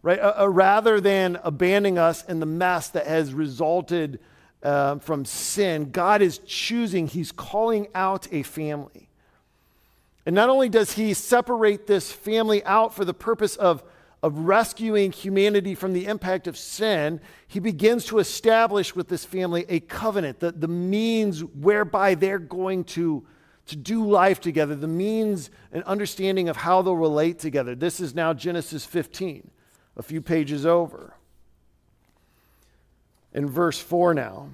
Right? 0.00 0.18
Rather 0.48 0.98
than 0.98 1.38
abandoning 1.44 1.98
us 1.98 2.24
in 2.24 2.40
the 2.40 2.46
mess 2.46 2.88
that 2.88 3.06
has 3.06 3.34
resulted 3.34 4.18
uh, 4.62 4.98
from 4.98 5.24
sin, 5.24 5.90
God 5.90 6.22
is 6.22 6.38
choosing, 6.46 7.06
He's 7.06 7.32
calling 7.32 7.88
out 7.94 8.26
a 8.32 8.42
family. 8.42 9.08
And 10.28 10.34
not 10.34 10.50
only 10.50 10.68
does 10.68 10.92
he 10.92 11.14
separate 11.14 11.86
this 11.86 12.12
family 12.12 12.62
out 12.64 12.94
for 12.94 13.06
the 13.06 13.14
purpose 13.14 13.56
of, 13.56 13.82
of 14.22 14.40
rescuing 14.40 15.10
humanity 15.10 15.74
from 15.74 15.94
the 15.94 16.04
impact 16.04 16.46
of 16.46 16.58
sin, 16.58 17.22
he 17.46 17.60
begins 17.60 18.04
to 18.04 18.18
establish 18.18 18.94
with 18.94 19.08
this 19.08 19.24
family 19.24 19.64
a 19.70 19.80
covenant, 19.80 20.40
the, 20.40 20.52
the 20.52 20.68
means 20.68 21.42
whereby 21.42 22.14
they're 22.14 22.38
going 22.38 22.84
to, 22.84 23.24
to 23.68 23.76
do 23.76 24.06
life 24.06 24.38
together, 24.38 24.74
the 24.74 24.86
means 24.86 25.48
and 25.72 25.82
understanding 25.84 26.50
of 26.50 26.58
how 26.58 26.82
they'll 26.82 26.94
relate 26.94 27.38
together. 27.38 27.74
This 27.74 27.98
is 27.98 28.14
now 28.14 28.34
Genesis 28.34 28.84
15, 28.84 29.50
a 29.96 30.02
few 30.02 30.20
pages 30.20 30.66
over. 30.66 31.14
In 33.32 33.48
verse 33.48 33.78
4 33.78 34.14
now, 34.14 34.50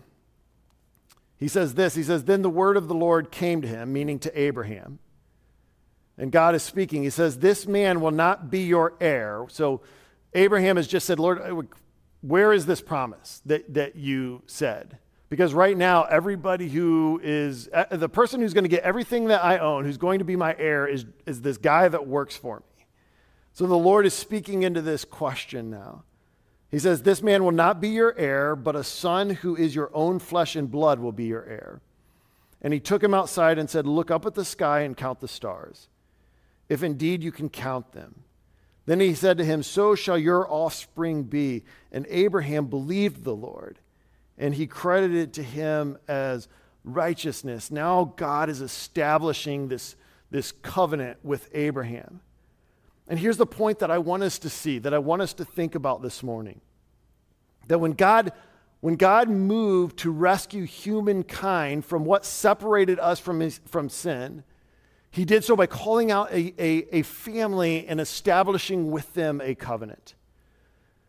he 1.37 1.49
says 1.49 1.75
this 1.75 1.95
He 1.95 2.03
says, 2.03 2.25
Then 2.25 2.43
the 2.43 2.51
word 2.51 2.77
of 2.77 2.89
the 2.89 2.95
Lord 2.95 3.31
came 3.31 3.63
to 3.63 3.69
him, 3.69 3.93
meaning 3.93 4.19
to 4.21 4.41
Abraham. 4.41 4.99
And 6.17 6.31
God 6.31 6.55
is 6.55 6.63
speaking. 6.63 7.03
He 7.03 7.11
says, 7.11 7.39
This 7.39 7.67
man 7.67 8.01
will 8.01 8.13
not 8.13 8.51
be 8.51 8.61
your 8.61 8.95
heir. 9.01 9.45
So 9.49 9.83
Abraham 10.33 10.77
has 10.77 10.87
just 10.87 11.07
said, 11.07 11.19
Lord, 11.19 11.69
where 12.21 12.53
is 12.53 12.67
this 12.67 12.81
promise 12.81 13.43
that, 13.47 13.75
that 13.75 13.97
you 13.97 14.43
said? 14.47 14.99
Because 15.29 15.53
right 15.53 15.77
now, 15.77 16.05
everybody 16.05 16.69
who 16.69 17.21
is, 17.23 17.69
uh, 17.73 17.97
the 17.97 18.09
person 18.09 18.41
who's 18.41 18.55
going 18.55 18.65
to 18.65 18.69
get 18.69 18.85
everything 18.85 19.27
that 19.27 19.45
I 19.45 19.59
own, 19.59 19.85
who's 19.85 19.97
going 19.97 20.21
to 20.21 20.25
be 20.25 20.37
my 20.37 20.55
heir, 20.59 20.87
is, 20.87 21.07
is 21.27 21.41
this 21.41 21.57
guy 21.57 21.89
that 21.89 22.07
works 22.07 22.37
for 22.37 22.59
me. 22.59 22.87
So 23.53 23.67
the 23.67 23.77
Lord 23.77 24.07
is 24.07 24.15
speaking 24.15 24.63
into 24.63 24.81
this 24.81 25.05
question 25.05 25.71
now. 25.71 26.05
He 26.75 26.81
says, 26.81 27.03
This 27.03 27.23
man 27.23 27.45
will 27.45 27.53
not 27.53 27.81
be 27.81 27.91
your 27.91 28.19
heir, 28.19 28.57
but 28.57 28.75
a 28.75 28.83
son 28.83 29.31
who 29.31 29.55
is 29.55 29.77
your 29.77 29.93
own 29.95 30.19
flesh 30.19 30.57
and 30.57 30.69
blood 30.69 30.99
will 30.99 31.13
be 31.13 31.27
your 31.27 31.45
heir. 31.45 31.81
And 32.61 32.75
he 32.75 32.81
took 32.81 33.01
him 33.01 33.15
outside 33.15 33.59
and 33.59 33.71
said, 33.71 33.87
Look 33.87 34.11
up 34.11 34.27
at 34.27 34.35
the 34.35 34.45
sky 34.45 34.81
and 34.81 34.97
count 34.97 35.21
the 35.21 35.29
stars 35.29 35.87
if 36.69 36.83
indeed 36.83 37.23
you 37.23 37.31
can 37.31 37.49
count 37.49 37.93
them. 37.93 38.25
Then 38.87 38.99
he 38.99 39.15
said 39.15 39.39
to 39.39 39.45
him, 39.45 39.63
So 39.63 39.95
shall 39.95 40.19
your 40.19 40.51
offspring 40.51 41.23
be. 41.23 41.63
And 41.93 42.07
Abraham 42.09 42.67
believed 42.67 43.23
the 43.23 43.37
Lord, 43.37 43.79
and 44.37 44.53
he 44.53 44.67
credited 44.67 45.33
to 45.35 45.45
him 45.45 45.97
as 46.09 46.49
righteousness. 46.83 47.71
Now 47.71 48.15
God 48.17 48.51
is 48.51 48.61
establishing 48.61 49.69
this, 49.69 49.95
this 50.29 50.51
covenant 50.51 51.19
with 51.23 51.49
Abraham. 51.55 52.21
And 53.07 53.21
here's 53.21 53.37
the 53.37 53.47
point 53.47 53.79
that 53.79 53.93
I 53.93 53.99
want 53.99 54.25
us 54.25 54.41
to 54.41 54.51
see, 54.51 54.81
that 54.81 54.93
I 54.93 54.99
want 54.99 55.23
us 55.23 55.35
to 55.35 55.45
think 55.45 55.77
about 55.77 56.03
this 56.03 56.21
morning. 56.21 56.61
That 57.69 57.79
when 57.79 57.93
God, 57.93 58.33
when 58.81 58.97
God 58.97 59.29
moved 59.29 59.99
to 60.01 60.11
rescue 60.11 60.65
humankind 60.65 61.85
from 61.85 62.05
what 62.05 62.25
separated 62.25 62.99
us 62.99 63.19
from, 63.19 63.41
his, 63.41 63.61
from 63.67 63.89
sin, 63.89 64.45
he 65.11 65.25
did 65.25 65.45
so 65.45 65.55
by 65.55 65.67
calling 65.67 66.11
out 66.11 66.33
a, 66.33 66.53
a, 66.59 66.99
a 66.99 67.03
family 67.03 67.87
and 67.87 68.01
establishing 68.01 68.91
with 68.91 69.15
them 69.15 69.41
a 69.41 69.55
covenant. 69.55 70.15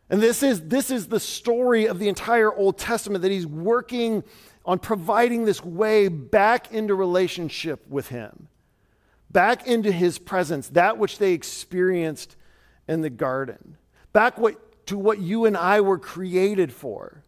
And 0.09 0.21
this 0.21 0.43
is, 0.43 0.67
this 0.67 0.91
is 0.91 1.07
the 1.07 1.19
story 1.19 1.87
of 1.87 1.97
the 1.97 2.07
entire 2.07 2.53
Old 2.53 2.77
Testament 2.77 3.23
that 3.23 3.31
he's 3.31 3.47
working 3.47 4.23
on 4.63 4.79
providing 4.79 5.45
this 5.45 5.63
way 5.63 6.07
back 6.07 6.71
into 6.71 6.93
relationship 6.93 7.87
with 7.87 8.09
him, 8.09 8.47
back 9.31 9.67
into 9.67 9.91
his 9.91 10.19
presence, 10.19 10.69
that 10.69 10.97
which 10.97 11.17
they 11.17 11.33
experienced 11.33 12.35
in 12.87 13.01
the 13.01 13.09
garden, 13.09 13.77
back 14.13 14.37
what, 14.37 14.59
to 14.85 14.97
what 14.97 15.19
you 15.19 15.45
and 15.45 15.57
I 15.57 15.81
were 15.81 15.97
created 15.97 16.71
for. 16.71 17.23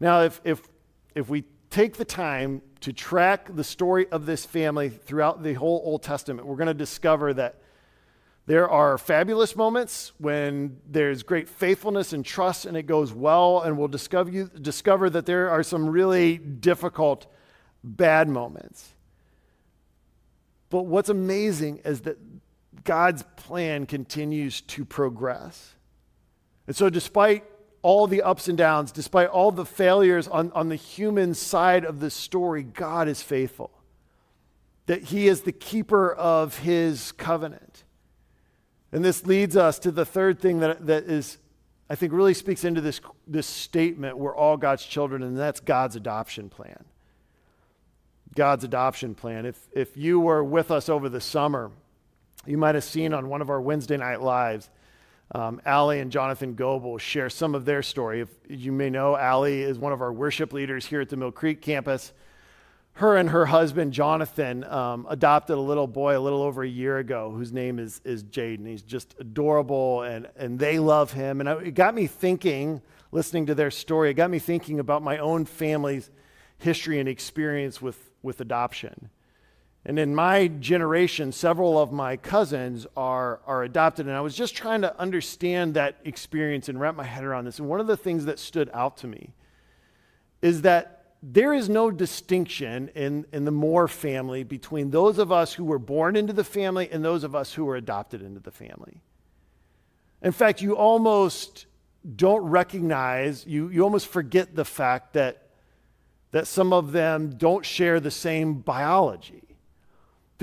Now, 0.00 0.22
if, 0.22 0.40
if, 0.44 0.62
if 1.14 1.28
we 1.28 1.44
take 1.70 1.96
the 1.96 2.04
time 2.04 2.62
to 2.80 2.92
track 2.92 3.48
the 3.54 3.64
story 3.64 4.06
of 4.10 4.26
this 4.26 4.44
family 4.44 4.90
throughout 4.90 5.42
the 5.42 5.54
whole 5.54 5.80
Old 5.84 6.02
Testament, 6.02 6.46
we're 6.46 6.56
going 6.56 6.66
to 6.66 6.74
discover 6.74 7.32
that 7.34 7.60
there 8.46 8.68
are 8.68 8.98
fabulous 8.98 9.56
moments 9.56 10.12
when 10.18 10.76
there's 10.86 11.22
great 11.22 11.48
faithfulness 11.48 12.12
and 12.12 12.24
trust 12.24 12.66
and 12.66 12.76
it 12.76 12.82
goes 12.82 13.12
well, 13.12 13.62
and 13.62 13.78
we'll 13.78 13.88
discover, 13.88 14.30
you, 14.30 14.50
discover 14.60 15.08
that 15.08 15.24
there 15.24 15.48
are 15.48 15.62
some 15.62 15.88
really 15.88 16.36
difficult, 16.36 17.26
bad 17.82 18.28
moments. 18.28 18.92
But 20.68 20.82
what's 20.82 21.08
amazing 21.08 21.78
is 21.84 22.02
that 22.02 22.18
God's 22.84 23.22
plan 23.36 23.86
continues 23.86 24.60
to 24.62 24.84
progress. 24.84 25.73
And 26.66 26.74
so, 26.74 26.88
despite 26.88 27.44
all 27.82 28.06
the 28.06 28.22
ups 28.22 28.48
and 28.48 28.56
downs, 28.56 28.90
despite 28.92 29.28
all 29.28 29.52
the 29.52 29.66
failures 29.66 30.26
on, 30.26 30.50
on 30.52 30.70
the 30.70 30.76
human 30.76 31.34
side 31.34 31.84
of 31.84 32.00
the 32.00 32.10
story, 32.10 32.62
God 32.62 33.08
is 33.08 33.22
faithful. 33.22 33.70
That 34.86 35.04
He 35.04 35.28
is 35.28 35.42
the 35.42 35.52
keeper 35.52 36.12
of 36.12 36.58
His 36.58 37.12
covenant. 37.12 37.84
And 38.90 39.04
this 39.04 39.26
leads 39.26 39.56
us 39.56 39.78
to 39.80 39.90
the 39.90 40.06
third 40.06 40.40
thing 40.40 40.60
that, 40.60 40.86
that 40.86 41.04
is, 41.04 41.38
I 41.90 41.94
think, 41.94 42.12
really 42.12 42.32
speaks 42.32 42.64
into 42.64 42.80
this, 42.80 43.00
this 43.26 43.46
statement 43.46 44.16
we're 44.16 44.34
all 44.34 44.56
God's 44.56 44.86
children, 44.86 45.22
and 45.22 45.36
that's 45.36 45.60
God's 45.60 45.96
adoption 45.96 46.48
plan. 46.48 46.84
God's 48.34 48.64
adoption 48.64 49.14
plan. 49.14 49.46
If, 49.46 49.68
if 49.72 49.96
you 49.96 50.20
were 50.20 50.42
with 50.42 50.70
us 50.70 50.88
over 50.88 51.08
the 51.08 51.20
summer, 51.20 51.70
you 52.46 52.56
might 52.56 52.74
have 52.74 52.84
seen 52.84 53.12
on 53.12 53.28
one 53.28 53.42
of 53.42 53.50
our 53.50 53.60
Wednesday 53.60 53.96
night 53.96 54.22
lives 54.22 54.70
um, 55.34 55.60
Allie 55.66 55.98
and 55.98 56.12
Jonathan 56.12 56.54
Goebel 56.54 56.98
share 56.98 57.28
some 57.28 57.56
of 57.56 57.64
their 57.64 57.82
story. 57.82 58.20
If 58.20 58.28
you 58.48 58.70
may 58.70 58.88
know, 58.88 59.16
Allie 59.16 59.62
is 59.62 59.78
one 59.78 59.92
of 59.92 60.00
our 60.00 60.12
worship 60.12 60.52
leaders 60.52 60.86
here 60.86 61.00
at 61.00 61.08
the 61.08 61.16
Mill 61.16 61.32
Creek 61.32 61.60
campus. 61.60 62.12
Her 62.92 63.16
and 63.16 63.30
her 63.30 63.46
husband, 63.46 63.92
Jonathan, 63.92 64.62
um, 64.62 65.08
adopted 65.10 65.56
a 65.56 65.60
little 65.60 65.88
boy 65.88 66.16
a 66.16 66.20
little 66.20 66.42
over 66.42 66.62
a 66.62 66.68
year 66.68 66.98
ago 66.98 67.32
whose 67.32 67.52
name 67.52 67.80
is, 67.80 68.00
is 68.04 68.22
Jaden. 68.22 68.64
He's 68.68 68.82
just 68.82 69.16
adorable 69.18 70.02
and, 70.02 70.28
and 70.36 70.56
they 70.56 70.78
love 70.78 71.12
him. 71.12 71.40
And 71.40 71.48
it 71.66 71.74
got 71.74 71.96
me 71.96 72.06
thinking, 72.06 72.80
listening 73.10 73.46
to 73.46 73.56
their 73.56 73.72
story, 73.72 74.10
it 74.10 74.14
got 74.14 74.30
me 74.30 74.38
thinking 74.38 74.78
about 74.78 75.02
my 75.02 75.18
own 75.18 75.44
family's 75.44 76.08
history 76.58 77.00
and 77.00 77.08
experience 77.08 77.82
with, 77.82 78.12
with 78.22 78.40
adoption. 78.40 79.10
And 79.86 79.98
in 79.98 80.14
my 80.14 80.48
generation, 80.48 81.30
several 81.30 81.78
of 81.78 81.92
my 81.92 82.16
cousins 82.16 82.86
are, 82.96 83.40
are 83.46 83.64
adopted. 83.64 84.06
And 84.06 84.16
I 84.16 84.22
was 84.22 84.34
just 84.34 84.54
trying 84.54 84.80
to 84.80 84.98
understand 84.98 85.74
that 85.74 85.98
experience 86.04 86.70
and 86.70 86.80
wrap 86.80 86.96
my 86.96 87.04
head 87.04 87.22
around 87.22 87.44
this. 87.44 87.58
And 87.58 87.68
one 87.68 87.80
of 87.80 87.86
the 87.86 87.96
things 87.96 88.24
that 88.24 88.38
stood 88.38 88.70
out 88.72 88.96
to 88.98 89.06
me 89.06 89.34
is 90.40 90.62
that 90.62 91.04
there 91.22 91.52
is 91.52 91.68
no 91.68 91.90
distinction 91.90 92.88
in, 92.94 93.26
in 93.32 93.44
the 93.44 93.50
Moore 93.50 93.88
family 93.88 94.42
between 94.42 94.90
those 94.90 95.18
of 95.18 95.32
us 95.32 95.54
who 95.54 95.64
were 95.64 95.78
born 95.78 96.16
into 96.16 96.32
the 96.32 96.44
family 96.44 96.88
and 96.90 97.04
those 97.04 97.24
of 97.24 97.34
us 97.34 97.52
who 97.52 97.64
were 97.64 97.76
adopted 97.76 98.22
into 98.22 98.40
the 98.40 98.50
family. 98.50 99.00
In 100.22 100.32
fact, 100.32 100.62
you 100.62 100.76
almost 100.76 101.66
don't 102.16 102.42
recognize, 102.42 103.46
you, 103.46 103.68
you 103.68 103.82
almost 103.82 104.06
forget 104.06 104.54
the 104.54 104.64
fact 104.64 105.14
that, 105.14 105.48
that 106.32 106.46
some 106.46 106.72
of 106.72 106.92
them 106.92 107.30
don't 107.36 107.64
share 107.64 108.00
the 108.00 108.10
same 108.10 108.54
biology. 108.54 109.53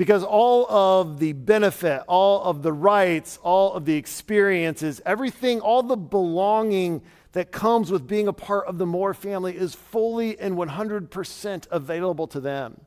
Because 0.02 0.24
all 0.24 0.68
of 0.68 1.20
the 1.20 1.32
benefit, 1.32 2.02
all 2.08 2.42
of 2.42 2.64
the 2.64 2.72
rights, 2.72 3.38
all 3.40 3.74
of 3.74 3.84
the 3.84 3.94
experiences, 3.94 5.00
everything, 5.06 5.60
all 5.60 5.84
the 5.84 5.96
belonging 5.96 7.02
that 7.34 7.52
comes 7.52 7.88
with 7.88 8.08
being 8.08 8.26
a 8.26 8.32
part 8.32 8.66
of 8.66 8.78
the 8.78 8.84
Moore 8.84 9.14
family 9.14 9.56
is 9.56 9.76
fully 9.76 10.36
and 10.40 10.56
100% 10.56 11.66
available 11.70 12.26
to 12.26 12.40
them. 12.40 12.80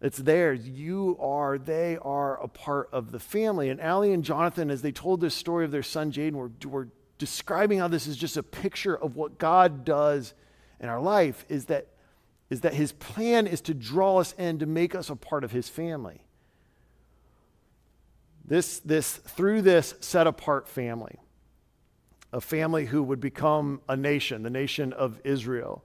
It's 0.00 0.18
theirs. 0.18 0.68
You 0.68 1.16
are, 1.20 1.58
they 1.58 1.96
are 2.02 2.42
a 2.42 2.48
part 2.48 2.88
of 2.90 3.12
the 3.12 3.20
family. 3.20 3.68
And 3.68 3.80
Allie 3.80 4.12
and 4.12 4.24
Jonathan, 4.24 4.72
as 4.72 4.82
they 4.82 4.90
told 4.90 5.20
this 5.20 5.36
story 5.36 5.64
of 5.64 5.70
their 5.70 5.84
son 5.84 6.10
Jaden, 6.10 6.32
were, 6.32 6.50
were 6.68 6.88
describing 7.18 7.78
how 7.78 7.86
this 7.86 8.08
is 8.08 8.16
just 8.16 8.36
a 8.36 8.42
picture 8.42 8.96
of 8.96 9.14
what 9.14 9.38
God 9.38 9.84
does 9.84 10.34
in 10.80 10.88
our 10.88 11.00
life 11.00 11.44
is 11.48 11.66
that 11.66 11.86
is 12.48 12.60
that 12.60 12.74
his 12.74 12.92
plan 12.92 13.46
is 13.46 13.60
to 13.62 13.74
draw 13.74 14.18
us 14.18 14.32
in 14.38 14.58
to 14.58 14.66
make 14.66 14.94
us 14.94 15.10
a 15.10 15.16
part 15.16 15.44
of 15.44 15.50
his 15.50 15.68
family. 15.68 16.22
This, 18.44 18.78
this, 18.80 19.16
through 19.16 19.62
this 19.62 19.94
set 20.00 20.26
apart 20.26 20.68
family, 20.68 21.16
a 22.32 22.40
family 22.40 22.86
who 22.86 23.02
would 23.02 23.20
become 23.20 23.80
a 23.88 23.96
nation, 23.96 24.42
the 24.42 24.50
nation 24.50 24.92
of 24.92 25.20
Israel, 25.24 25.84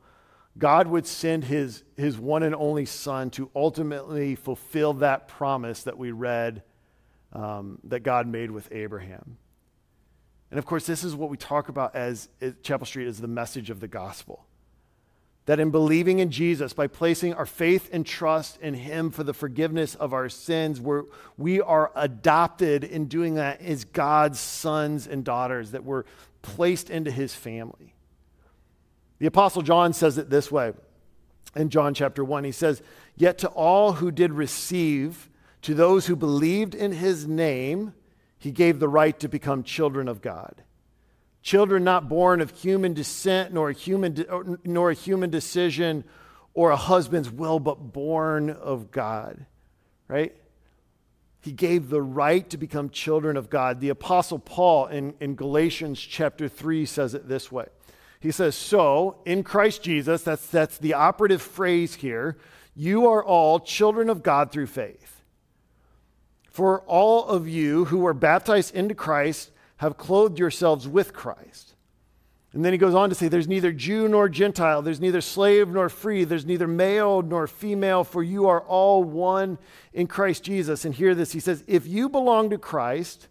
God 0.57 0.87
would 0.87 1.07
send 1.07 1.45
his, 1.45 1.83
his 1.97 2.19
one 2.19 2.43
and 2.43 2.53
only 2.53 2.85
son 2.85 3.29
to 3.31 3.49
ultimately 3.55 4.35
fulfill 4.35 4.93
that 4.95 5.27
promise 5.27 5.83
that 5.83 5.97
we 5.97 6.11
read 6.11 6.61
um, 7.33 7.79
that 7.85 8.01
God 8.01 8.27
made 8.27 8.51
with 8.51 8.67
Abraham. 8.71 9.37
And 10.51 10.59
of 10.59 10.65
course, 10.65 10.85
this 10.85 11.03
is 11.03 11.15
what 11.15 11.29
we 11.29 11.37
talk 11.37 11.69
about 11.69 11.95
as, 11.95 12.27
as 12.41 12.53
Chapel 12.61 12.85
Street 12.85 13.07
is 13.07 13.21
the 13.21 13.27
message 13.27 13.69
of 13.69 13.79
the 13.79 13.87
gospel 13.87 14.45
that 15.45 15.59
in 15.59 15.71
believing 15.71 16.19
in 16.19 16.29
Jesus, 16.29 16.73
by 16.73 16.87
placing 16.87 17.33
our 17.33 17.45
faith 17.45 17.89
and 17.91 18.05
trust 18.05 18.59
in 18.61 18.73
Him 18.73 19.09
for 19.09 19.23
the 19.23 19.33
forgiveness 19.33 19.95
of 19.95 20.13
our 20.13 20.29
sins, 20.29 20.79
we're, 20.79 21.03
we 21.37 21.59
are 21.59 21.91
adopted 21.95 22.83
in 22.83 23.05
doing 23.05 23.35
that 23.35 23.61
as 23.61 23.83
God's 23.83 24.39
sons 24.39 25.07
and 25.07 25.23
daughters, 25.23 25.71
that 25.71 25.83
we're 25.83 26.03
placed 26.41 26.89
into 26.89 27.09
His 27.09 27.33
family. 27.33 27.95
The 29.19 29.25
Apostle 29.25 29.61
John 29.61 29.93
says 29.93 30.17
it 30.17 30.29
this 30.29 30.51
way 30.51 30.73
in 31.55 31.69
John 31.69 31.93
chapter 31.93 32.23
1. 32.23 32.43
He 32.43 32.51
says, 32.51 32.81
Yet 33.15 33.39
to 33.39 33.49
all 33.49 33.93
who 33.93 34.11
did 34.11 34.33
receive, 34.33 35.29
to 35.63 35.73
those 35.73 36.05
who 36.05 36.15
believed 36.15 36.75
in 36.75 36.91
His 36.91 37.27
name, 37.27 37.93
He 38.37 38.51
gave 38.51 38.79
the 38.79 38.87
right 38.87 39.19
to 39.19 39.27
become 39.27 39.63
children 39.63 40.07
of 40.07 40.21
God 40.21 40.63
Children 41.41 41.83
not 41.83 42.07
born 42.07 42.39
of 42.41 42.51
human 42.51 42.93
descent, 42.93 43.53
nor 43.53 43.69
a 43.69 43.73
human, 43.73 44.13
de- 44.13 44.57
nor 44.63 44.91
a 44.91 44.93
human 44.93 45.29
decision, 45.29 46.03
or 46.53 46.71
a 46.71 46.75
husband's 46.75 47.31
will, 47.31 47.59
but 47.59 47.93
born 47.93 48.49
of 48.49 48.91
God. 48.91 49.45
Right? 50.07 50.35
He 51.41 51.51
gave 51.51 51.89
the 51.89 52.01
right 52.01 52.47
to 52.51 52.57
become 52.57 52.89
children 52.91 53.35
of 53.37 53.49
God. 53.49 53.79
The 53.79 53.89
Apostle 53.89 54.37
Paul 54.37 54.87
in, 54.87 55.15
in 55.19 55.35
Galatians 55.35 55.99
chapter 55.99 56.47
3 56.47 56.85
says 56.85 57.15
it 57.15 57.27
this 57.27 57.51
way. 57.51 57.65
He 58.19 58.29
says, 58.29 58.55
So, 58.55 59.17
in 59.25 59.43
Christ 59.43 59.81
Jesus, 59.81 60.21
that's, 60.21 60.45
that's 60.47 60.77
the 60.77 60.93
operative 60.93 61.41
phrase 61.41 61.95
here, 61.95 62.37
you 62.75 63.07
are 63.07 63.23
all 63.23 63.59
children 63.59 64.09
of 64.09 64.21
God 64.21 64.51
through 64.51 64.67
faith. 64.67 65.23
For 66.51 66.81
all 66.81 67.25
of 67.25 67.47
you 67.47 67.85
who 67.85 67.99
were 67.99 68.13
baptized 68.13 68.75
into 68.75 68.93
Christ, 68.93 69.49
have 69.81 69.97
clothed 69.97 70.37
yourselves 70.37 70.87
with 70.87 71.11
Christ. 71.11 71.73
And 72.53 72.63
then 72.63 72.71
he 72.71 72.77
goes 72.77 72.93
on 72.93 73.09
to 73.09 73.15
say, 73.15 73.27
There's 73.27 73.47
neither 73.47 73.71
Jew 73.71 74.07
nor 74.07 74.29
Gentile, 74.29 74.83
there's 74.83 75.01
neither 75.01 75.21
slave 75.21 75.69
nor 75.69 75.89
free, 75.89 76.23
there's 76.23 76.45
neither 76.45 76.67
male 76.67 77.23
nor 77.23 77.47
female, 77.47 78.03
for 78.03 78.21
you 78.21 78.47
are 78.47 78.61
all 78.61 79.03
one 79.03 79.57
in 79.91 80.05
Christ 80.05 80.43
Jesus. 80.43 80.85
And 80.85 80.93
hear 80.93 81.15
this 81.15 81.31
He 81.31 81.39
says, 81.39 81.63
If 81.65 81.87
you 81.87 82.09
belong 82.09 82.51
to 82.51 82.59
Christ, 82.59 83.27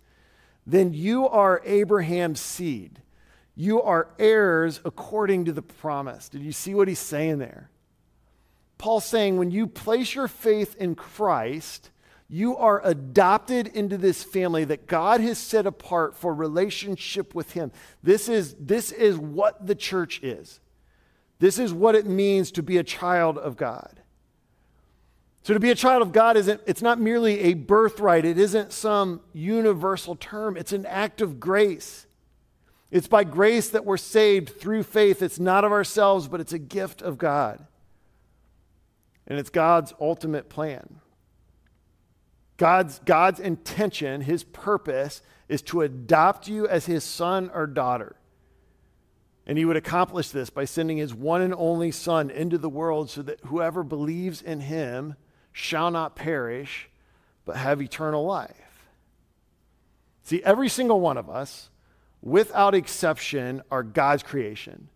then 0.66 0.92
you 0.92 1.28
are 1.28 1.62
Abraham's 1.64 2.40
seed. 2.40 3.00
You 3.54 3.80
are 3.80 4.08
heirs 4.18 4.80
according 4.84 5.44
to 5.44 5.52
the 5.52 5.62
promise. 5.62 6.28
Did 6.28 6.42
you 6.42 6.52
see 6.52 6.74
what 6.74 6.88
he's 6.88 6.98
saying 6.98 7.38
there? 7.38 7.70
Paul's 8.76 9.04
saying, 9.04 9.36
when 9.36 9.52
you 9.52 9.68
place 9.68 10.14
your 10.16 10.26
faith 10.26 10.74
in 10.76 10.96
Christ, 10.96 11.90
you 12.33 12.57
are 12.57 12.81
adopted 12.85 13.66
into 13.66 13.99
this 13.99 14.23
family 14.23 14.62
that 14.64 14.87
God 14.87 15.21
has 15.21 15.37
set 15.37 15.66
apart 15.66 16.16
for 16.16 16.33
relationship 16.33 17.35
with 17.35 17.53
Him. 17.53 17.73
This 18.05 18.29
is, 18.29 18.55
this 18.55 18.93
is 18.93 19.19
what 19.19 19.66
the 19.66 19.75
church 19.75 20.23
is. 20.23 20.61
This 21.40 21.59
is 21.59 21.73
what 21.73 21.97
it 21.97 22.07
means 22.07 22.53
to 22.53 22.62
be 22.62 22.77
a 22.77 22.85
child 22.85 23.37
of 23.37 23.57
God. 23.57 24.01
So 25.43 25.55
to 25.55 25.61
be 25.61 25.71
a 25.71 25.75
child 25.75 26.03
of 26.03 26.12
God 26.12 26.37
isn't 26.37 26.61
it's 26.66 26.83
not 26.83 27.01
merely 27.01 27.40
a 27.40 27.55
birthright. 27.55 28.25
It 28.25 28.38
isn't 28.38 28.73
some 28.73 29.23
universal 29.33 30.14
term. 30.14 30.57
It's 30.57 30.73
an 30.73 30.87
act 30.87 31.21
of 31.21 31.40
grace. 31.40 32.07
It's 32.93 33.09
by 33.09 33.25
grace 33.25 33.71
that 33.71 33.85
we're 33.85 33.97
saved 33.97 34.61
through 34.61 34.83
faith. 34.85 35.23
It's 35.23 35.40
not 35.40 35.64
of 35.64 35.73
ourselves, 35.73 36.29
but 36.29 36.40
it's 36.40 36.53
a 36.53 36.59
gift 36.59 37.03
of 37.03 37.19
God. 37.19 37.66
And 39.27 39.38
it's 39.38 39.51
God's 39.51 39.95
ultimate 40.01 40.49
plan. 40.49 41.01
God's, 42.61 42.99
God's 43.07 43.40
intention, 43.40 44.20
his 44.20 44.44
purpose, 44.44 45.23
is 45.49 45.62
to 45.62 45.81
adopt 45.81 46.46
you 46.46 46.68
as 46.68 46.85
his 46.85 47.03
son 47.05 47.51
or 47.55 47.66
daughter. 47.66 48.16
And 49.46 49.57
he 49.57 49.64
would 49.64 49.79
accomplish 49.79 50.29
this 50.29 50.51
by 50.51 50.66
sending 50.66 50.99
his 50.99 51.14
one 51.14 51.40
and 51.40 51.55
only 51.55 51.90
son 51.90 52.29
into 52.29 52.59
the 52.59 52.68
world 52.68 53.09
so 53.09 53.23
that 53.23 53.40
whoever 53.46 53.83
believes 53.83 54.42
in 54.42 54.61
him 54.61 55.16
shall 55.53 55.90
not 55.90 56.14
perish, 56.14 56.90
but 57.46 57.57
have 57.57 57.81
eternal 57.81 58.27
life. 58.27 58.90
See, 60.25 60.42
every 60.44 60.68
single 60.68 61.01
one 61.01 61.16
of 61.16 61.31
us, 61.31 61.70
without 62.20 62.75
exception, 62.75 63.62
are 63.70 63.83
God's 63.83 64.23
creation. 64.23 64.90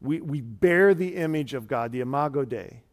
We, 0.00 0.22
we 0.22 0.40
bear 0.40 0.94
the 0.94 1.16
image 1.16 1.52
of 1.52 1.68
God, 1.68 1.92
the 1.92 2.00
Imago 2.00 2.46
Dei. 2.46 2.83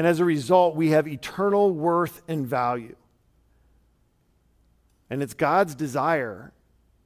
And 0.00 0.06
as 0.06 0.18
a 0.18 0.24
result, 0.24 0.76
we 0.76 0.92
have 0.92 1.06
eternal 1.06 1.70
worth 1.72 2.22
and 2.26 2.46
value. 2.46 2.96
And 5.10 5.22
it's 5.22 5.34
God's 5.34 5.74
desire 5.74 6.54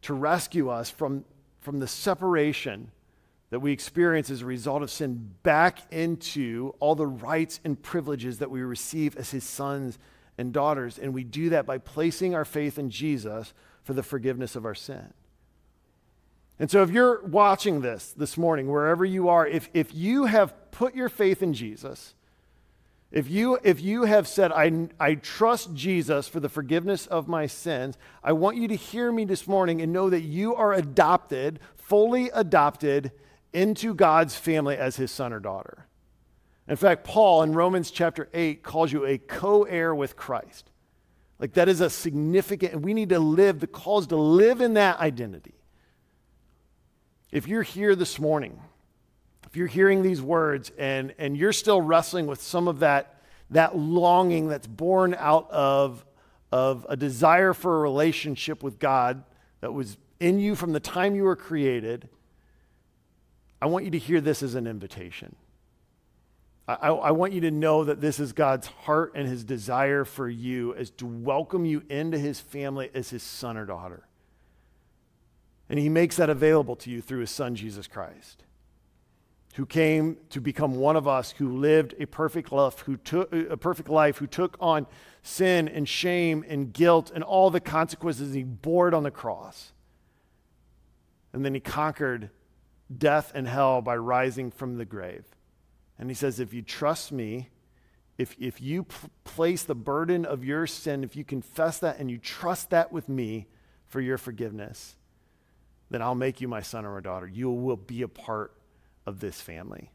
to 0.02 0.14
rescue 0.14 0.68
us 0.68 0.90
from, 0.90 1.24
from 1.60 1.80
the 1.80 1.88
separation 1.88 2.92
that 3.50 3.58
we 3.58 3.72
experience 3.72 4.30
as 4.30 4.42
a 4.42 4.46
result 4.46 4.80
of 4.80 4.92
sin 4.92 5.32
back 5.42 5.92
into 5.92 6.72
all 6.78 6.94
the 6.94 7.08
rights 7.08 7.58
and 7.64 7.82
privileges 7.82 8.38
that 8.38 8.52
we 8.52 8.62
receive 8.62 9.16
as 9.16 9.32
his 9.32 9.42
sons 9.42 9.98
and 10.38 10.52
daughters. 10.52 10.96
And 10.96 11.12
we 11.12 11.24
do 11.24 11.48
that 11.48 11.66
by 11.66 11.78
placing 11.78 12.32
our 12.36 12.44
faith 12.44 12.78
in 12.78 12.90
Jesus 12.90 13.54
for 13.82 13.94
the 13.94 14.04
forgiveness 14.04 14.54
of 14.54 14.64
our 14.64 14.76
sin. 14.76 15.12
And 16.60 16.70
so, 16.70 16.84
if 16.84 16.90
you're 16.90 17.24
watching 17.24 17.80
this 17.80 18.12
this 18.12 18.38
morning, 18.38 18.70
wherever 18.70 19.04
you 19.04 19.28
are, 19.30 19.44
if, 19.44 19.68
if 19.74 19.92
you 19.92 20.26
have 20.26 20.70
put 20.70 20.94
your 20.94 21.08
faith 21.08 21.42
in 21.42 21.54
Jesus, 21.54 22.14
if 23.14 23.30
you, 23.30 23.60
if 23.62 23.80
you 23.80 24.02
have 24.06 24.26
said, 24.26 24.50
I, 24.50 24.88
I 24.98 25.14
trust 25.14 25.72
Jesus 25.72 26.26
for 26.26 26.40
the 26.40 26.48
forgiveness 26.48 27.06
of 27.06 27.28
my 27.28 27.46
sins, 27.46 27.96
I 28.24 28.32
want 28.32 28.56
you 28.56 28.66
to 28.66 28.74
hear 28.74 29.12
me 29.12 29.24
this 29.24 29.46
morning 29.46 29.80
and 29.80 29.92
know 29.92 30.10
that 30.10 30.22
you 30.22 30.56
are 30.56 30.72
adopted, 30.72 31.60
fully 31.76 32.28
adopted 32.30 33.12
into 33.52 33.94
God's 33.94 34.34
family 34.34 34.76
as 34.76 34.96
his 34.96 35.12
son 35.12 35.32
or 35.32 35.38
daughter. 35.38 35.86
In 36.66 36.74
fact, 36.74 37.04
Paul 37.04 37.44
in 37.44 37.52
Romans 37.52 37.92
chapter 37.92 38.28
8 38.34 38.64
calls 38.64 38.90
you 38.90 39.06
a 39.06 39.16
co 39.16 39.62
heir 39.62 39.94
with 39.94 40.16
Christ. 40.16 40.72
Like 41.38 41.52
that 41.52 41.68
is 41.68 41.80
a 41.80 41.90
significant, 41.90 42.72
and 42.72 42.84
we 42.84 42.94
need 42.94 43.10
to 43.10 43.20
live, 43.20 43.60
the 43.60 43.68
call 43.68 44.00
is 44.00 44.08
to 44.08 44.16
live 44.16 44.60
in 44.60 44.74
that 44.74 44.98
identity. 44.98 45.54
If 47.30 47.46
you're 47.46 47.62
here 47.62 47.94
this 47.94 48.18
morning, 48.18 48.60
if 49.54 49.58
you're 49.58 49.68
hearing 49.68 50.02
these 50.02 50.20
words 50.20 50.72
and, 50.76 51.14
and 51.16 51.36
you're 51.36 51.52
still 51.52 51.80
wrestling 51.80 52.26
with 52.26 52.42
some 52.42 52.66
of 52.66 52.80
that, 52.80 53.20
that 53.50 53.78
longing 53.78 54.48
that's 54.48 54.66
born 54.66 55.14
out 55.16 55.48
of, 55.48 56.04
of 56.50 56.84
a 56.88 56.96
desire 56.96 57.52
for 57.52 57.76
a 57.76 57.78
relationship 57.78 58.64
with 58.64 58.80
God 58.80 59.22
that 59.60 59.72
was 59.72 59.96
in 60.18 60.40
you 60.40 60.56
from 60.56 60.72
the 60.72 60.80
time 60.80 61.14
you 61.14 61.22
were 61.22 61.36
created, 61.36 62.08
I 63.62 63.66
want 63.66 63.84
you 63.84 63.92
to 63.92 63.98
hear 63.98 64.20
this 64.20 64.42
as 64.42 64.56
an 64.56 64.66
invitation. 64.66 65.36
I, 66.66 66.88
I, 66.88 67.10
want 67.12 67.32
you 67.32 67.42
to 67.42 67.52
know 67.52 67.84
that 67.84 68.00
this 68.00 68.18
is 68.18 68.32
God's 68.32 68.66
heart 68.66 69.12
and 69.14 69.28
his 69.28 69.44
desire 69.44 70.04
for 70.04 70.28
you 70.28 70.72
is 70.72 70.90
to 70.90 71.06
welcome 71.06 71.64
you 71.64 71.84
into 71.88 72.18
his 72.18 72.40
family 72.40 72.90
as 72.92 73.10
his 73.10 73.22
son 73.22 73.56
or 73.56 73.66
daughter. 73.66 74.08
And 75.68 75.78
he 75.78 75.88
makes 75.88 76.16
that 76.16 76.28
available 76.28 76.74
to 76.74 76.90
you 76.90 77.00
through 77.00 77.20
his 77.20 77.30
son, 77.30 77.54
Jesus 77.54 77.86
Christ, 77.86 78.42
who 79.54 79.64
came 79.66 80.16
to 80.30 80.40
become 80.40 80.74
one 80.76 80.96
of 80.96 81.06
us, 81.06 81.30
who 81.32 81.58
lived 81.58 81.94
a 82.00 82.06
perfect 82.06 82.50
life, 82.50 82.80
who 82.80 82.96
took 82.96 83.32
a 83.32 83.56
perfect 83.56 83.88
life, 83.88 84.18
who 84.18 84.26
took 84.26 84.56
on 84.58 84.86
sin 85.22 85.68
and 85.68 85.88
shame 85.88 86.44
and 86.48 86.72
guilt 86.72 87.12
and 87.14 87.22
all 87.22 87.50
the 87.50 87.60
consequences. 87.60 88.34
He 88.34 88.42
bore 88.42 88.88
it 88.88 88.94
on 88.94 89.04
the 89.04 89.12
cross. 89.12 89.72
And 91.32 91.44
then 91.44 91.54
he 91.54 91.60
conquered 91.60 92.30
death 92.96 93.30
and 93.34 93.46
hell 93.46 93.80
by 93.80 93.96
rising 93.96 94.50
from 94.50 94.76
the 94.76 94.84
grave. 94.84 95.24
And 96.00 96.10
he 96.10 96.14
says, 96.14 96.40
if 96.40 96.52
you 96.52 96.62
trust 96.62 97.12
me, 97.12 97.50
if, 98.18 98.34
if 98.40 98.60
you 98.60 98.84
p- 98.84 99.08
place 99.22 99.62
the 99.62 99.74
burden 99.76 100.24
of 100.24 100.44
your 100.44 100.66
sin, 100.66 101.04
if 101.04 101.14
you 101.14 101.24
confess 101.24 101.78
that 101.78 101.98
and 101.98 102.10
you 102.10 102.18
trust 102.18 102.70
that 102.70 102.90
with 102.90 103.08
me 103.08 103.46
for 103.86 104.00
your 104.00 104.18
forgiveness, 104.18 104.96
then 105.90 106.02
I'll 106.02 106.16
make 106.16 106.40
you 106.40 106.48
my 106.48 106.60
son 106.60 106.84
or 106.84 106.98
a 106.98 107.02
daughter. 107.02 107.28
You 107.28 107.50
will 107.50 107.76
be 107.76 108.02
a 108.02 108.08
part 108.08 108.52
of 109.06 109.20
this 109.20 109.40
family. 109.40 109.90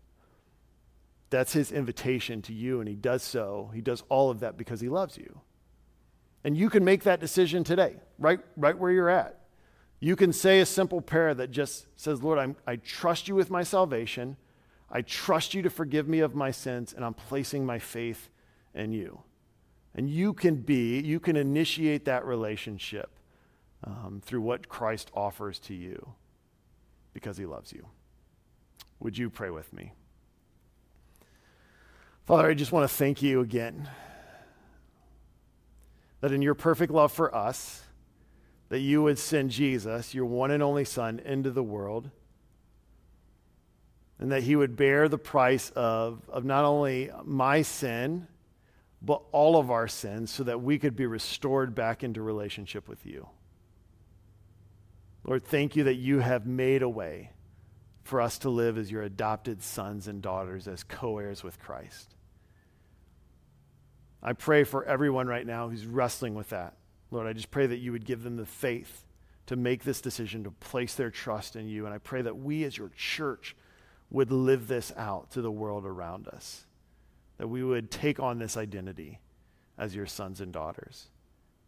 That's 1.30 1.54
his 1.54 1.72
invitation 1.72 2.42
to 2.44 2.54
you, 2.54 2.80
and 2.80 2.90
he 2.90 2.96
does 2.96 3.22
so. 3.22 3.72
He 3.74 3.82
does 3.82 4.04
all 4.10 4.30
of 4.30 4.40
that 4.40 4.58
because 4.58 4.82
he 4.82 4.90
loves 4.90 5.18
you. 5.18 5.42
And 6.44 6.58
you 6.58 6.70
can 6.70 6.84
make 6.84 7.04
that 7.04 7.20
decision 7.20 7.64
today, 7.64 7.98
right, 8.18 8.40
right 8.56 8.78
where 8.78 8.92
you're 8.92 9.10
at. 9.10 9.40
You 10.00 10.16
can 10.16 10.32
say 10.32 10.62
a 10.62 10.66
simple 10.66 11.02
prayer 11.02 11.34
that 11.34 11.52
just 11.52 11.86
says, 11.98 12.24
Lord, 12.24 12.40
I'm, 12.40 12.56
I 12.66 12.78
trust 12.78 13.28
you 13.28 13.36
with 13.36 13.52
my 13.52 13.64
salvation. 13.64 14.38
I 14.90 15.02
trust 15.02 15.54
you 15.54 15.62
to 15.62 15.70
forgive 15.70 16.08
me 16.08 16.20
of 16.20 16.34
my 16.34 16.52
sins, 16.52 16.94
and 16.94 17.04
I'm 17.04 17.14
placing 17.14 17.66
my 17.66 17.78
faith 17.78 18.30
in 18.74 18.94
you. 18.94 19.22
And 19.94 20.10
you 20.10 20.34
can 20.34 20.56
be, 20.56 21.02
you 21.02 21.20
can 21.20 21.36
initiate 21.36 22.06
that 22.06 22.26
relationship 22.26 23.10
um, 23.84 24.22
through 24.24 24.42
what 24.42 24.70
Christ 24.70 25.12
offers 25.14 25.60
to 25.60 25.74
you 25.74 26.14
because 27.14 27.38
he 27.38 27.46
loves 27.46 27.74
you. 27.74 27.86
Would 29.00 29.18
you 29.18 29.30
pray 29.30 29.50
with 29.50 29.72
me? 29.74 29.94
Father, 32.26 32.50
I 32.50 32.54
just 32.54 32.72
want 32.72 32.90
to 32.90 32.96
thank 32.96 33.22
you 33.22 33.42
again 33.42 33.90
that 36.22 36.32
in 36.32 36.42
your 36.42 36.54
perfect 36.54 36.92
love 36.92 37.12
for 37.12 37.34
us, 37.34 37.84
that 38.68 38.80
you 38.80 39.02
would 39.02 39.18
send 39.18 39.52
Jesus, 39.52 40.14
your 40.14 40.26
one 40.26 40.52
and 40.52 40.62
only 40.62 40.86
Son, 40.86 41.20
into 41.20 41.50
the 41.50 41.64
world 41.64 42.12
and 44.20 44.34
that 44.34 44.44
he 44.44 44.56
would 44.56 44.76
bear 44.76 45.08
the 45.08 45.18
price 45.18 45.72
of, 45.72 46.22
of 46.30 46.44
not 46.44 46.66
only 46.66 47.10
my 47.24 47.62
sin, 47.62 48.28
but 49.02 49.22
all 49.32 49.58
of 49.58 49.72
our 49.72 49.88
sins 49.88 50.30
so 50.30 50.44
that 50.44 50.62
we 50.62 50.78
could 50.78 50.96
be 50.96 51.06
restored 51.06 51.74
back 51.74 52.04
into 52.04 52.22
relationship 52.22 52.90
with 52.90 53.06
you. 53.06 53.30
Lord, 55.24 55.46
thank 55.46 55.78
you 55.78 55.86
that 55.86 55.96
you 55.96 56.20
have 56.20 56.46
made 56.46 56.82
a 56.82 56.90
way 56.90 57.32
for 58.10 58.20
us 58.20 58.40
to 58.40 58.50
live 58.50 58.78
as 58.78 58.92
your 58.92 59.04
adopted 59.04 59.62
sons 59.62 60.08
and 60.08 60.22
daughters, 60.22 60.68
as 60.68 60.84
co 60.84 61.20
heirs 61.20 61.44
with 61.44 61.60
Christ. 61.60 62.16
I 64.22 64.34
pray 64.34 64.64
for 64.64 64.84
everyone 64.84 65.28
right 65.28 65.46
now 65.46 65.70
who's 65.70 65.86
wrestling 65.86 66.34
with 66.34 66.50
that. 66.50 66.76
Lord, 67.12 67.28
I 67.28 67.34
just 67.34 67.52
pray 67.52 67.68
that 67.68 67.78
you 67.78 67.92
would 67.92 68.06
give 68.06 68.24
them 68.24 68.36
the 68.36 68.46
faith 68.46 69.06
to 69.46 69.56
make 69.56 69.84
this 69.84 70.02
decision 70.02 70.44
to 70.44 70.52
place 70.52 70.96
their 70.96 71.10
trust 71.10 71.56
in 71.56 71.70
you. 71.70 71.86
And 71.86 71.94
I 71.94 72.00
pray 72.00 72.22
that 72.22 72.38
we 72.38 72.64
as 72.66 72.78
your 72.78 72.90
church 72.90 73.56
would 74.10 74.32
live 74.32 74.68
this 74.68 74.92
out 74.98 75.32
to 75.32 75.42
the 75.42 75.52
world 75.52 75.86
around 75.86 76.28
us, 76.28 76.66
that 77.38 77.48
we 77.48 77.64
would 77.64 77.90
take 77.90 78.20
on 78.20 78.40
this 78.40 78.58
identity 78.58 79.20
as 79.78 79.96
your 79.96 80.08
sons 80.08 80.42
and 80.42 80.52
daughters. 80.52 81.08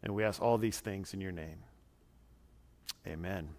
And 0.02 0.14
we 0.14 0.24
ask 0.24 0.42
all 0.42 0.58
these 0.58 0.80
things 0.80 1.14
in 1.14 1.20
your 1.20 1.32
name. 1.32 1.64
Amen. 3.06 3.50